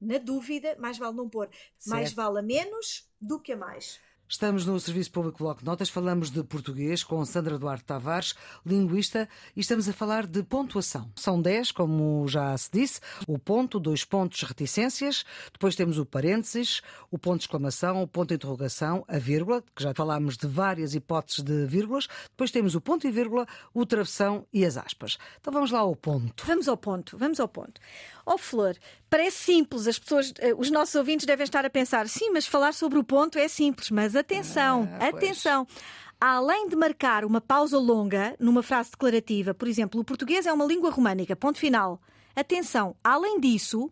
[0.00, 1.48] Na dúvida, mais vale não pôr.
[1.78, 1.94] Certo.
[1.94, 4.00] Mais vale a menos do que a mais.
[4.32, 9.28] Estamos no Serviço Público Bloco de Notas, falamos de português com Sandra Duarte Tavares, linguista,
[9.54, 11.12] e estamos a falar de pontuação.
[11.14, 15.22] São 10, como já se disse, o ponto, dois pontos, reticências,
[15.52, 16.80] depois temos o parênteses,
[17.10, 20.94] o ponto de exclamação, o ponto de interrogação, a vírgula, que já falámos de várias
[20.94, 25.18] hipóteses de vírgulas, depois temos o ponto e vírgula, o travessão e as aspas.
[25.42, 26.46] Então vamos lá ao ponto.
[26.46, 27.78] Vamos ao ponto, vamos ao ponto.
[28.24, 28.78] Ó oh, Flor,
[29.12, 32.72] parece simples, as pessoas, eh, os nossos ouvintes devem estar a pensar, sim, mas falar
[32.72, 35.66] sobre o ponto é simples, mas atenção, ah, atenção.
[36.18, 40.64] Além de marcar uma pausa longa numa frase declarativa, por exemplo, o português é uma
[40.64, 42.00] língua românica, ponto final.
[42.34, 43.90] Atenção, além disso,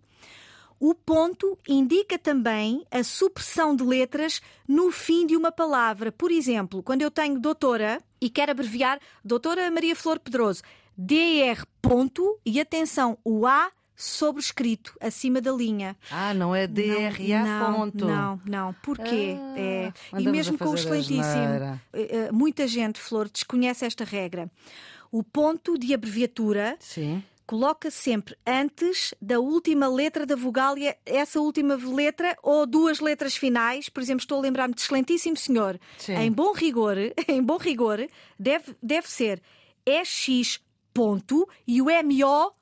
[0.78, 6.10] o ponto indica também a supressão de letras no fim de uma palavra.
[6.10, 10.62] Por exemplo, quando eu tenho doutora e quero abreviar doutora Maria Flor Pedroso,
[10.96, 13.70] DR ponto e atenção, o A
[14.00, 15.96] sobrescrito acima da linha.
[16.10, 18.06] Ah, não é DRA não, ponto.
[18.06, 18.72] Não, não.
[18.82, 19.36] Porquê?
[19.38, 19.92] Ah, é.
[20.18, 24.50] E mesmo com o excelentíssimo, eh, eh, muita gente, Flor, desconhece esta regra.
[25.12, 31.40] O ponto de abreviatura Sim coloca sempre antes da última letra da vogal e essa
[31.40, 36.14] última letra ou duas letras finais, por exemplo, estou a lembrar-me de excelentíssimo senhor, Sim.
[36.14, 36.96] em bom rigor,
[37.26, 39.42] em bom rigor, deve, deve ser
[39.84, 40.60] EX
[40.94, 42.52] ponto e o MO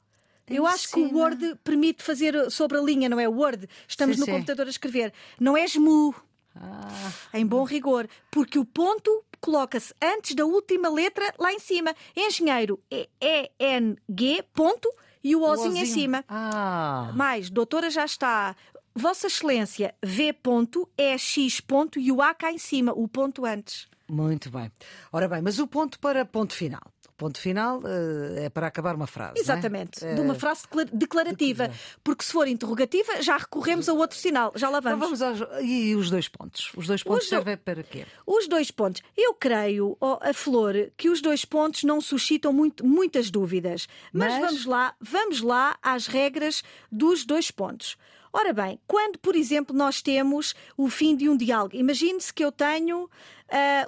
[0.50, 3.28] eu acho que o Word permite fazer sobre a linha, não é?
[3.28, 4.32] Word, estamos sim, no sim.
[4.32, 5.12] computador a escrever.
[5.38, 6.14] Não é SMU.
[6.54, 7.12] Ah.
[7.34, 8.08] Em bom rigor.
[8.30, 11.94] Porque o ponto coloca-se antes da última letra lá em cima.
[12.16, 14.92] Engenheiro é E-N-G, ponto,
[15.22, 16.24] e o Ozinho, em cima.
[16.28, 17.12] Ah.
[17.14, 18.56] Mais, doutora já está.
[18.94, 23.44] Vossa Excelência, V ponto, é X ponto e o A cá em cima, o ponto
[23.44, 23.86] antes.
[24.08, 24.72] Muito bem.
[25.12, 26.82] Ora bem, mas o ponto para ponto final.
[27.18, 29.38] Ponto final uh, é para acabar uma frase.
[29.38, 29.40] É?
[29.40, 30.14] Exatamente, é?
[30.14, 30.62] de uma frase
[30.92, 31.68] declarativa.
[32.04, 34.52] Porque se for interrogativa, já recorremos a outro sinal.
[34.54, 35.10] Já lá vamos.
[35.10, 35.64] Então vamos aos...
[35.64, 36.70] E os dois pontos?
[36.76, 37.62] Os dois pontos os servem do...
[37.62, 38.06] para quê?
[38.24, 39.02] Os dois pontos.
[39.16, 43.88] Eu creio, oh, a Flor, que os dois pontos não suscitam muito, muitas dúvidas.
[44.12, 44.28] Mas...
[44.28, 47.96] Mas vamos lá, vamos lá às regras dos dois pontos.
[48.32, 52.52] Ora bem, quando, por exemplo, nós temos o fim de um diálogo, imagine-se que eu
[52.52, 53.08] tenho uh,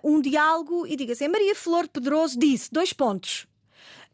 [0.03, 3.47] um diálogo e diga assim: Maria Flor Pedroso disse, dois pontos.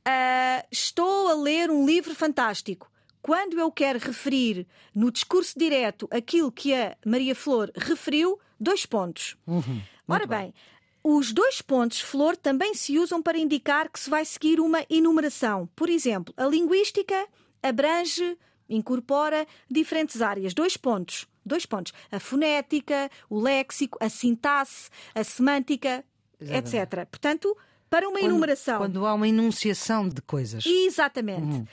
[0.07, 2.91] Uh, estou a ler um livro fantástico.
[3.21, 9.37] Quando eu quero referir no discurso direto aquilo que a Maria Flor referiu, dois pontos.
[9.47, 10.55] Uhum, Ora bem, bem,
[11.03, 15.69] os dois pontos flor também se usam para indicar que se vai seguir uma enumeração.
[15.75, 17.27] Por exemplo, a linguística
[17.63, 18.39] abrange
[18.69, 20.55] incorpora diferentes áreas.
[20.55, 21.27] Dois pontos.
[21.45, 21.93] Dois pontos.
[22.11, 26.05] A fonética, o léxico, a sintaxe, a semântica,
[26.41, 26.77] Exatamente.
[26.77, 27.07] etc.
[27.07, 27.57] Portanto,
[27.89, 28.79] para uma quando, enumeração.
[28.79, 30.65] Quando há uma enunciação de coisas.
[30.67, 31.57] Exatamente.
[31.57, 31.67] Uhum.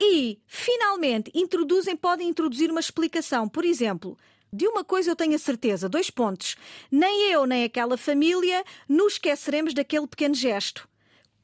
[0.00, 3.48] E, finalmente, introduzem, podem introduzir uma explicação.
[3.48, 4.16] Por exemplo,
[4.52, 6.56] de uma coisa eu tenho a certeza, dois pontos.
[6.90, 10.88] Nem eu, nem aquela família nos esqueceremos daquele pequeno gesto.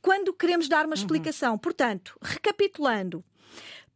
[0.00, 1.00] Quando queremos dar uma uhum.
[1.00, 1.53] explicação.
[1.53, 1.59] Uhum.
[1.59, 3.24] Portanto, recapitulando,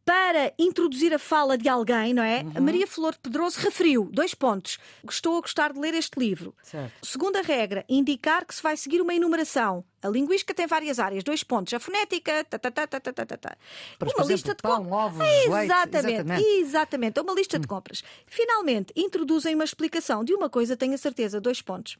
[0.07, 2.41] para introduzir a fala de alguém, não é?
[2.41, 2.51] Uhum.
[2.55, 4.79] A Maria Flor de Pedroso referiu dois pontos.
[5.09, 6.55] Estou a gostar de ler este livro.
[6.63, 7.05] Certo.
[7.05, 9.83] Segunda regra, indicar que se vai seguir uma enumeração.
[10.01, 11.73] A linguística tem várias áreas, dois pontos.
[11.73, 13.57] A fonética, tá, tá, tá, tá, tá, tá, tá.
[13.99, 14.93] Para, uma lista de compras.
[14.93, 17.19] Ovos, exatamente, exatamente, exatamente.
[17.19, 17.59] Uma lista hum.
[17.59, 18.01] de compras.
[18.25, 21.97] Finalmente, introduzem uma explicação de uma coisa, tenho a certeza, dois pontos.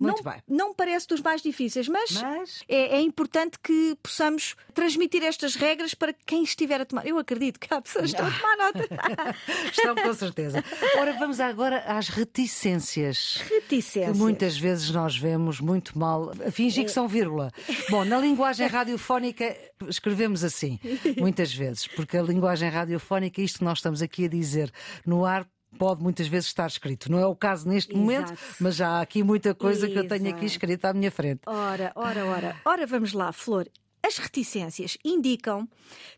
[0.00, 0.42] Muito não, bem.
[0.48, 5.92] não parece dos mais difíceis, mas, Mas- É, é importante que possamos transmitir estas regras
[5.92, 7.06] para quem estiver a tomar.
[7.06, 8.88] Eu acredito que há pessoas que estão a tomar nota.
[9.70, 10.64] Estão com certeza.
[10.98, 13.42] Ora, vamos agora às reticências.
[13.48, 14.12] Reticências.
[14.12, 17.52] Que muitas vezes nós vemos muito mal fingir que são vírgula.
[17.90, 19.56] Bom, na linguagem radiofónica
[19.88, 20.78] escrevemos assim,
[21.18, 24.72] muitas vezes, porque a linguagem radiofónica, isto que nós estamos aqui a dizer
[25.04, 25.46] no ar.
[25.78, 27.10] Pode muitas vezes estar escrito.
[27.10, 28.56] Não é o caso neste momento, Exato.
[28.60, 30.46] mas já há aqui muita coisa que eu tenho aqui Exato.
[30.46, 31.42] escrita à minha frente.
[31.46, 32.60] Ora, ora, ora.
[32.64, 33.68] Ora, vamos lá, Flor.
[34.02, 35.68] As reticências indicam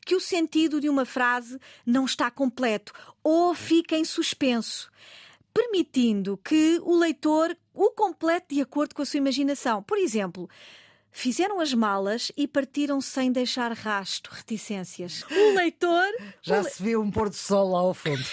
[0.07, 2.93] que o sentido de uma frase não está completo
[3.23, 4.91] ou fica em suspenso,
[5.53, 9.83] permitindo que o leitor o complete de acordo com a sua imaginação.
[9.83, 10.49] Por exemplo,
[11.13, 15.23] fizeram as malas e partiram sem deixar rasto, reticências.
[15.31, 16.11] O leitor
[16.41, 18.25] Já se viu um pôr do sol lá ao fundo.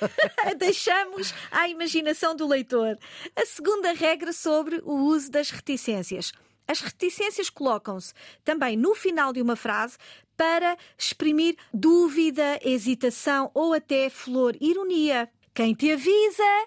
[0.58, 2.98] deixamos à imaginação do leitor.
[3.34, 6.32] A segunda regra sobre o uso das reticências.
[6.68, 8.12] As reticências colocam-se
[8.44, 9.96] também no final de uma frase
[10.36, 15.30] para exprimir dúvida, hesitação ou até flor, ironia.
[15.54, 16.66] Quem te avisa?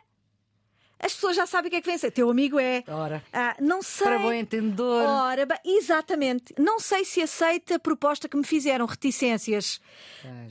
[1.02, 2.12] As pessoas já sabem o que é que vem a ser.
[2.12, 2.84] Teu amigo é.
[2.88, 4.06] Ora, Ah, não sei.
[4.06, 5.02] para bom entendedor.
[5.08, 6.54] Ora, exatamente.
[6.60, 9.80] Não sei se aceita a proposta que me fizeram, reticências,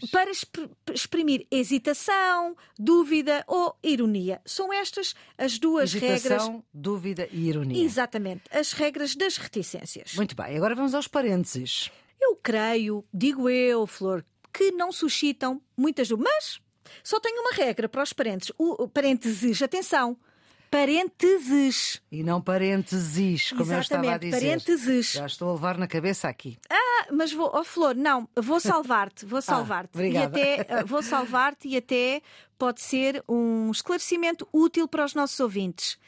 [0.01, 0.11] Pois.
[0.11, 4.41] para exp- exprimir hesitação, dúvida ou ironia.
[4.45, 6.21] São estas as duas regras.
[6.25, 7.85] Hesitação, dúvida e ironia.
[7.85, 10.15] Exatamente, as regras das reticências.
[10.15, 11.91] Muito bem, agora vamos aos parênteses.
[12.21, 16.61] Eu creio, digo eu, Flor, que não suscitam muitas dúvidas, mas
[17.05, 18.53] só tenho uma regra para os parênteses.
[18.59, 20.17] O- parênteses, atenção,
[20.71, 22.01] parênteses.
[22.11, 24.47] E não parênteses, como eu estava a Exatamente, dizer.
[24.47, 25.13] parênteses.
[25.13, 26.59] Já estou a levar na cabeça aqui.
[26.71, 29.91] Ah, mas vou, oh Flor, não, vou salvar-te, vou salvar-te.
[29.97, 30.27] e obrigada.
[30.27, 32.21] até ah, vou salvar-te e até
[32.59, 35.99] pode ser um esclarecimento útil para os nossos ouvintes.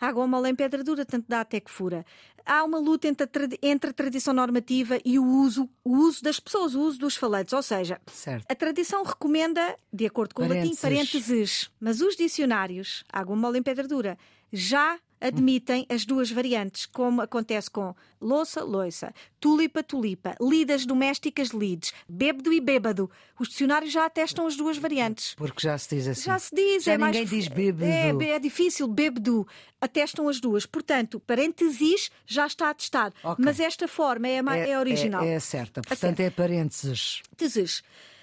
[0.00, 2.06] Água mole em pedra dura, tanto dá até que fura.
[2.44, 6.40] Há uma luta entre a, entre a tradição normativa e o uso, o uso das
[6.40, 7.52] pessoas, o uso dos falantes.
[7.52, 8.44] Ou seja, Certo.
[8.50, 10.80] a tradição recomenda, de acordo com o latim, Parênteses.
[10.80, 11.70] parênteses.
[11.80, 14.18] Mas os dicionários, água mole em pedra dura,
[14.52, 21.92] já admitem as duas variantes, como acontece com louça, loiça, tulipa, tulipa, lidas domésticas, lides,
[22.08, 23.10] bêbado e bêbado.
[23.38, 25.34] Os dicionários já atestam as duas variantes.
[25.34, 26.22] Porque já se diz assim.
[26.24, 27.16] Já se diz, Já é mais.
[27.16, 27.84] ninguém diz bêbado.
[28.22, 29.46] É, é difícil, bêbado.
[29.80, 30.66] Atestam as duas.
[30.66, 33.14] Portanto, parênteses já está atestado.
[33.24, 33.42] Ok.
[33.44, 35.22] Mas esta forma é, a ma- é, original.
[35.24, 35.80] É, é certa.
[35.80, 37.22] Portanto, é parênteses.
[37.36, 37.82] Parênteses.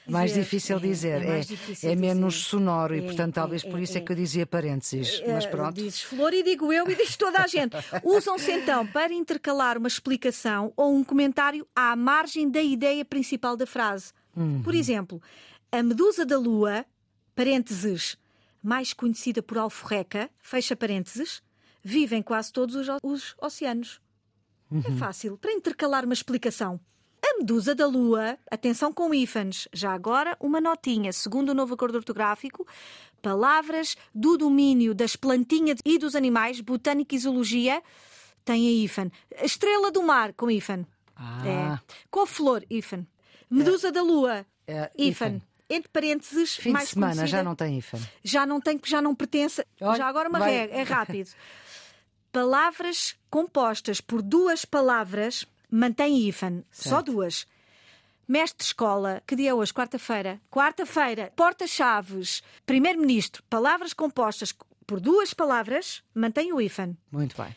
[0.10, 1.22] Mais Dizer, difícil é, dizer.
[1.22, 2.46] É, difícil é menos dizer.
[2.48, 5.22] sonoro e, É, portanto, talvez é, por isso é, é, que eu dizia parênteses.
[5.28, 5.76] Mas pronto.
[5.76, 7.76] Dizes flor e digo eu e diz toda a gente.
[8.04, 13.66] Usam-se então para intercalar uma explicação ou um comentário à margem da ideia principal da
[13.66, 14.14] frase.
[14.36, 14.62] Uhum.
[14.62, 15.22] Por exemplo,
[15.72, 16.86] a medusa da lua,
[17.36, 18.18] parênteses,
[18.64, 21.42] mais conhecida por alforreca, fecha parênteses,
[21.84, 24.00] vive em quase todos os, os oceanos.
[24.70, 24.84] Uhum.
[24.86, 26.80] É fácil, para intercalar uma explicação.
[27.30, 31.96] A medusa da lua, atenção com ífanes, já agora uma notinha, segundo o novo acordo
[31.96, 32.66] ortográfico,
[33.22, 37.82] palavras do domínio das plantinhas e dos animais, botânica e zoologia,
[38.46, 39.12] tem a ífan.
[39.44, 40.86] Estrela do mar, com ífan.
[41.16, 41.80] Ah, É.
[42.10, 43.06] Com flor, ífan.
[43.50, 44.92] Medusa da lua, é.
[45.70, 48.00] Entre parênteses, Fim mais de semana conhecida- já não tem IFA.
[48.24, 49.66] já não tem, já não pertence.
[49.82, 50.50] Olha, já agora uma vai.
[50.52, 50.84] regra, é
[51.24, 51.30] rápido.
[52.32, 57.48] Palavras compostas por duas palavras mantém hífen, só duas.
[58.28, 59.74] Mestre de escola, que dia é hoje?
[59.74, 60.42] Quarta-feira.
[60.52, 64.54] Quarta-feira, porta-chaves, primeiro-ministro, palavras compostas
[64.86, 66.98] por duas palavras, mantém o hífen.
[67.12, 67.56] Muito bem.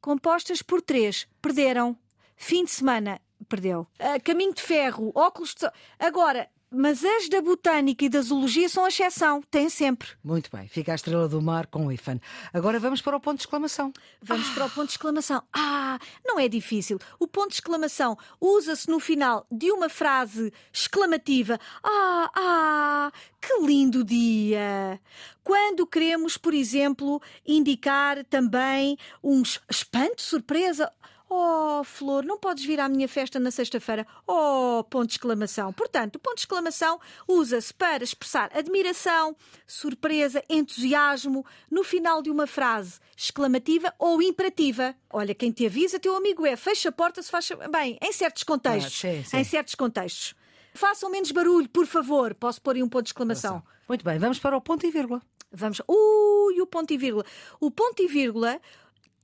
[0.00, 1.96] Compostas por três, perderam.
[2.36, 3.86] Fim de semana, perdeu.
[3.98, 5.70] Ah, caminho de ferro, óculos de sol.
[5.98, 10.08] Agora, mas as da botânica e da zoologia são a exceção, têm sempre.
[10.24, 10.66] Muito bem.
[10.68, 12.18] Fica a estrela do mar com o IFAN.
[12.52, 13.92] Agora vamos para o ponto de exclamação.
[14.22, 15.42] Vamos para o ponto de exclamação.
[15.52, 16.98] Ah, não é difícil.
[17.18, 21.58] O ponto de exclamação usa-se no final de uma frase exclamativa.
[21.82, 25.00] Ah, ah, que lindo dia!
[25.44, 30.90] Quando queremos, por exemplo, indicar também um es- espanto, surpresa.
[31.34, 34.06] Oh, Flor, não podes vir à minha festa na sexta-feira.
[34.26, 35.72] Oh, ponto de exclamação.
[35.72, 39.34] Portanto, o ponto de exclamação usa-se para expressar admiração,
[39.66, 44.94] surpresa, entusiasmo no final de uma frase exclamativa ou imperativa.
[45.08, 46.54] Olha, quem te avisa, teu amigo é.
[46.54, 47.48] Fecha a porta se faz.
[47.70, 48.92] Bem, em certos contextos.
[48.92, 49.36] Ah, sim, sim.
[49.38, 50.34] Em certos contextos.
[50.74, 52.34] Façam menos barulho, por favor.
[52.34, 53.62] Posso pôr aí um ponto de exclamação.
[53.88, 54.18] Muito bem.
[54.18, 55.22] Vamos para o ponto e vírgula.
[55.50, 55.80] Vamos.
[55.88, 57.24] Ui, o ponto e vírgula.
[57.58, 58.60] O ponto e vírgula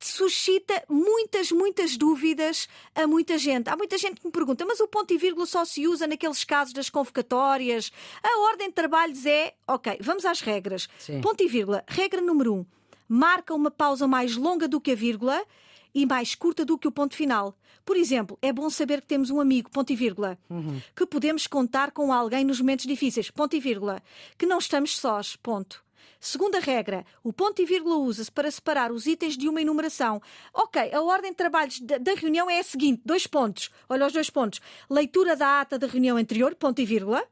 [0.07, 3.68] suscita muitas, muitas dúvidas a muita gente.
[3.68, 6.44] Há muita gente que me pergunta, mas o ponto e vírgula só se usa naqueles
[6.44, 7.92] casos das convocatórias?
[8.22, 9.55] A ordem de trabalhos é.
[9.66, 10.88] Ok, vamos às regras.
[10.99, 11.20] Sim.
[11.20, 11.84] Ponto e vírgula.
[11.86, 12.66] Regra número um.
[13.09, 15.42] marca uma pausa mais longa do que a vírgula
[15.94, 17.57] e mais curta do que o ponto final.
[17.84, 20.78] Por exemplo, é bom saber que temos um amigo, ponto e vírgula, uhum.
[20.94, 24.03] que podemos contar com alguém nos momentos difíceis, ponto e vírgula,
[24.36, 25.82] que não estamos sós, ponto.
[26.20, 30.20] Segunda regra, o ponto e vírgula usa-se para separar os itens de uma enumeração.
[30.52, 33.70] Ok, a ordem de trabalhos da, reunião é a seguinte: dois pontos.
[33.88, 34.60] Olha os dois pontos.
[34.90, 37.24] Leitura da ata da reunião anterior, ponto e vírgula.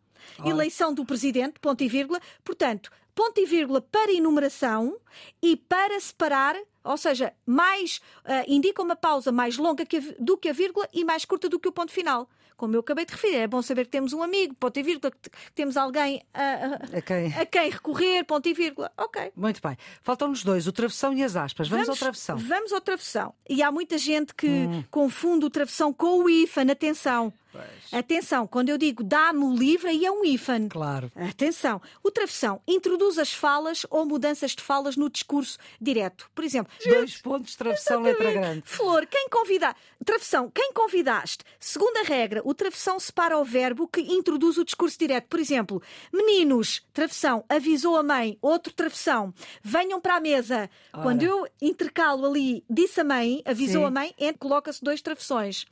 [0.44, 2.20] Eleição do presidente, ponto e vírgula.
[2.44, 4.94] Portanto, ponto e vírgula para enumeração
[5.42, 6.54] e para separar,
[6.84, 7.96] ou seja, mais
[8.26, 11.48] uh, indica uma pausa mais longa que a, do que a vírgula e mais curta
[11.48, 14.14] do que o ponto final como eu acabei de referir, é bom saber que temos
[14.14, 17.34] um amigo, ponto e vírgula, que temos alguém a, a, a, quem?
[17.34, 18.90] a quem recorrer, ponto e vírgula.
[18.96, 19.32] Ok.
[19.36, 19.76] Muito bem.
[20.02, 21.68] Faltam-nos dois, o travessão e as aspas.
[21.68, 22.38] Vamos, vamos, ao travessão.
[22.38, 23.34] Vamos ao travessão.
[23.48, 24.84] E há muita gente que hum.
[24.90, 26.72] confunde o travessão com o IFAN.
[26.72, 27.30] Atenção.
[27.56, 27.92] Pois.
[27.92, 30.68] Atenção, quando eu digo dá-me o livro, aí é um IFAN.
[30.68, 31.10] Claro.
[31.16, 31.80] Atenção.
[32.02, 36.30] O travessão introduz as falas ou mudanças de falas no discurso direto.
[36.34, 38.62] Por exemplo, dois pontos, travessão, letra grande.
[38.66, 39.74] Flor, quem convida.
[40.04, 41.44] Travessão, quem convidaste?
[41.58, 45.28] Segunda regra, o travessão separa o verbo que introduz o discurso direto.
[45.28, 45.82] Por exemplo,
[46.12, 49.32] meninos, travessão, avisou a mãe, outro travessão,
[49.62, 50.70] venham para a mesa.
[50.92, 51.02] Ora.
[51.02, 53.86] Quando eu intercalo ali, disse a mãe, avisou Sim.
[53.86, 55.66] a mãe, coloca-se dois travessões.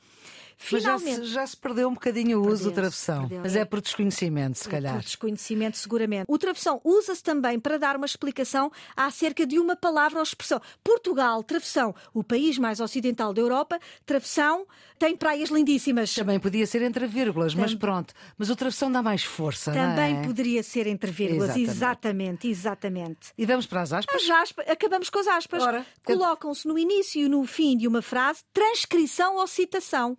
[0.57, 1.17] Finalmente.
[1.17, 3.29] Já se, já se, perdeu um bocadinho o uso do travessão.
[3.41, 4.93] Mas é por desconhecimento, se calhar.
[4.93, 6.25] Por desconhecimento, seguramente.
[6.27, 10.61] O travessão usa-se também para dar uma explicação acerca de uma palavra ou expressão.
[10.83, 14.65] Portugal, travessão, o país mais ocidental da Europa, travessão
[14.97, 16.13] tem praias lindíssimas.
[16.13, 18.13] Também podia ser entre vírgulas, mas pronto.
[18.37, 19.71] Mas o travessão dá mais força.
[19.71, 20.21] Também é?
[20.21, 22.47] poderia ser entre vírgulas, exatamente.
[22.47, 23.33] exatamente, exatamente.
[23.37, 24.23] E vamos para as aspas?
[24.23, 25.63] As aspas acabamos com as aspas.
[26.03, 30.17] Colocam-se no início e no fim de uma frase transcrição ou citação.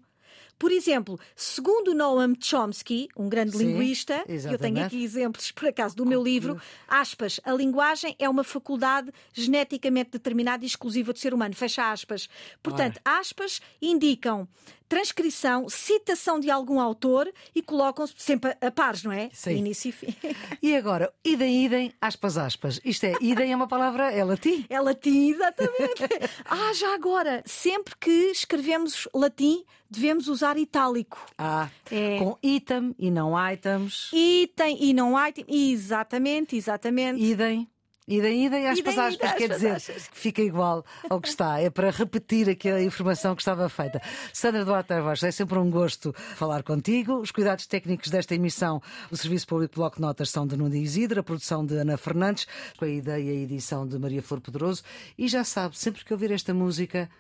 [0.59, 4.53] Por exemplo, segundo Noam Chomsky, um grande Sim, linguista, exatamente.
[4.53, 9.13] eu tenho aqui exemplos, por acaso, do meu livro, aspas, a linguagem é uma faculdade
[9.35, 12.29] geneticamente determinada e exclusiva do ser humano, fecha aspas.
[12.63, 14.49] Portanto, aspas indicam
[14.89, 19.31] transcrição, citação de algum autor e colocam-se sempre a pares, não é?
[19.33, 19.57] Sim.
[19.57, 20.07] Início e fim.
[20.63, 22.81] E agora, idem, idem, aspas, aspas.
[22.85, 24.65] Isto é, idem é uma palavra, é latim?
[24.69, 26.03] É latim, exatamente.
[26.45, 31.25] ah, já agora, sempre que escrevemos latim, devemos usar itálico.
[31.39, 32.19] Ah, é...
[32.19, 34.11] com item e não items.
[34.13, 37.23] Item e não item, exatamente, exatamente.
[37.23, 37.69] Idem.
[38.09, 39.81] Idem, idem, aspas, aspas, quer dizer,
[40.13, 41.59] fica igual ao que está.
[41.61, 44.01] É para repetir aquela informação que estava feita.
[44.33, 47.15] Sandra Duarte Arvaz, é sempre um gosto falar contigo.
[47.17, 48.81] Os cuidados técnicos desta emissão
[49.11, 52.47] do Serviço Público Bloco Notas são de Nuno Isidro, a produção de Ana Fernandes,
[52.77, 54.85] com a ideia e a edição de Maria Flor Pedroso.
[55.19, 57.11] E já sabe, sempre que ouvir esta música.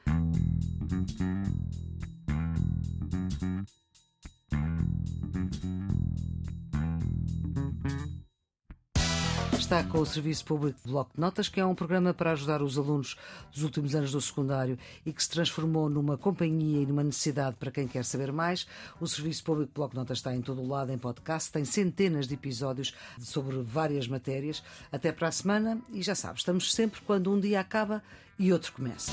[9.67, 12.63] Está com o Serviço Público de Bloco de Notas, que é um programa para ajudar
[12.63, 13.17] os alunos
[13.53, 17.73] dos últimos anos do secundário e que se transformou numa companhia e numa necessidade para
[17.73, 18.65] quem quer saber mais.
[19.01, 21.65] O Serviço Público de Bloco de Notas está em todo o lado em podcast, tem
[21.65, 24.63] centenas de episódios sobre várias matérias.
[24.93, 28.05] Até para a semana e já sabes, estamos sempre quando um dia acaba
[28.39, 29.11] e outro começa.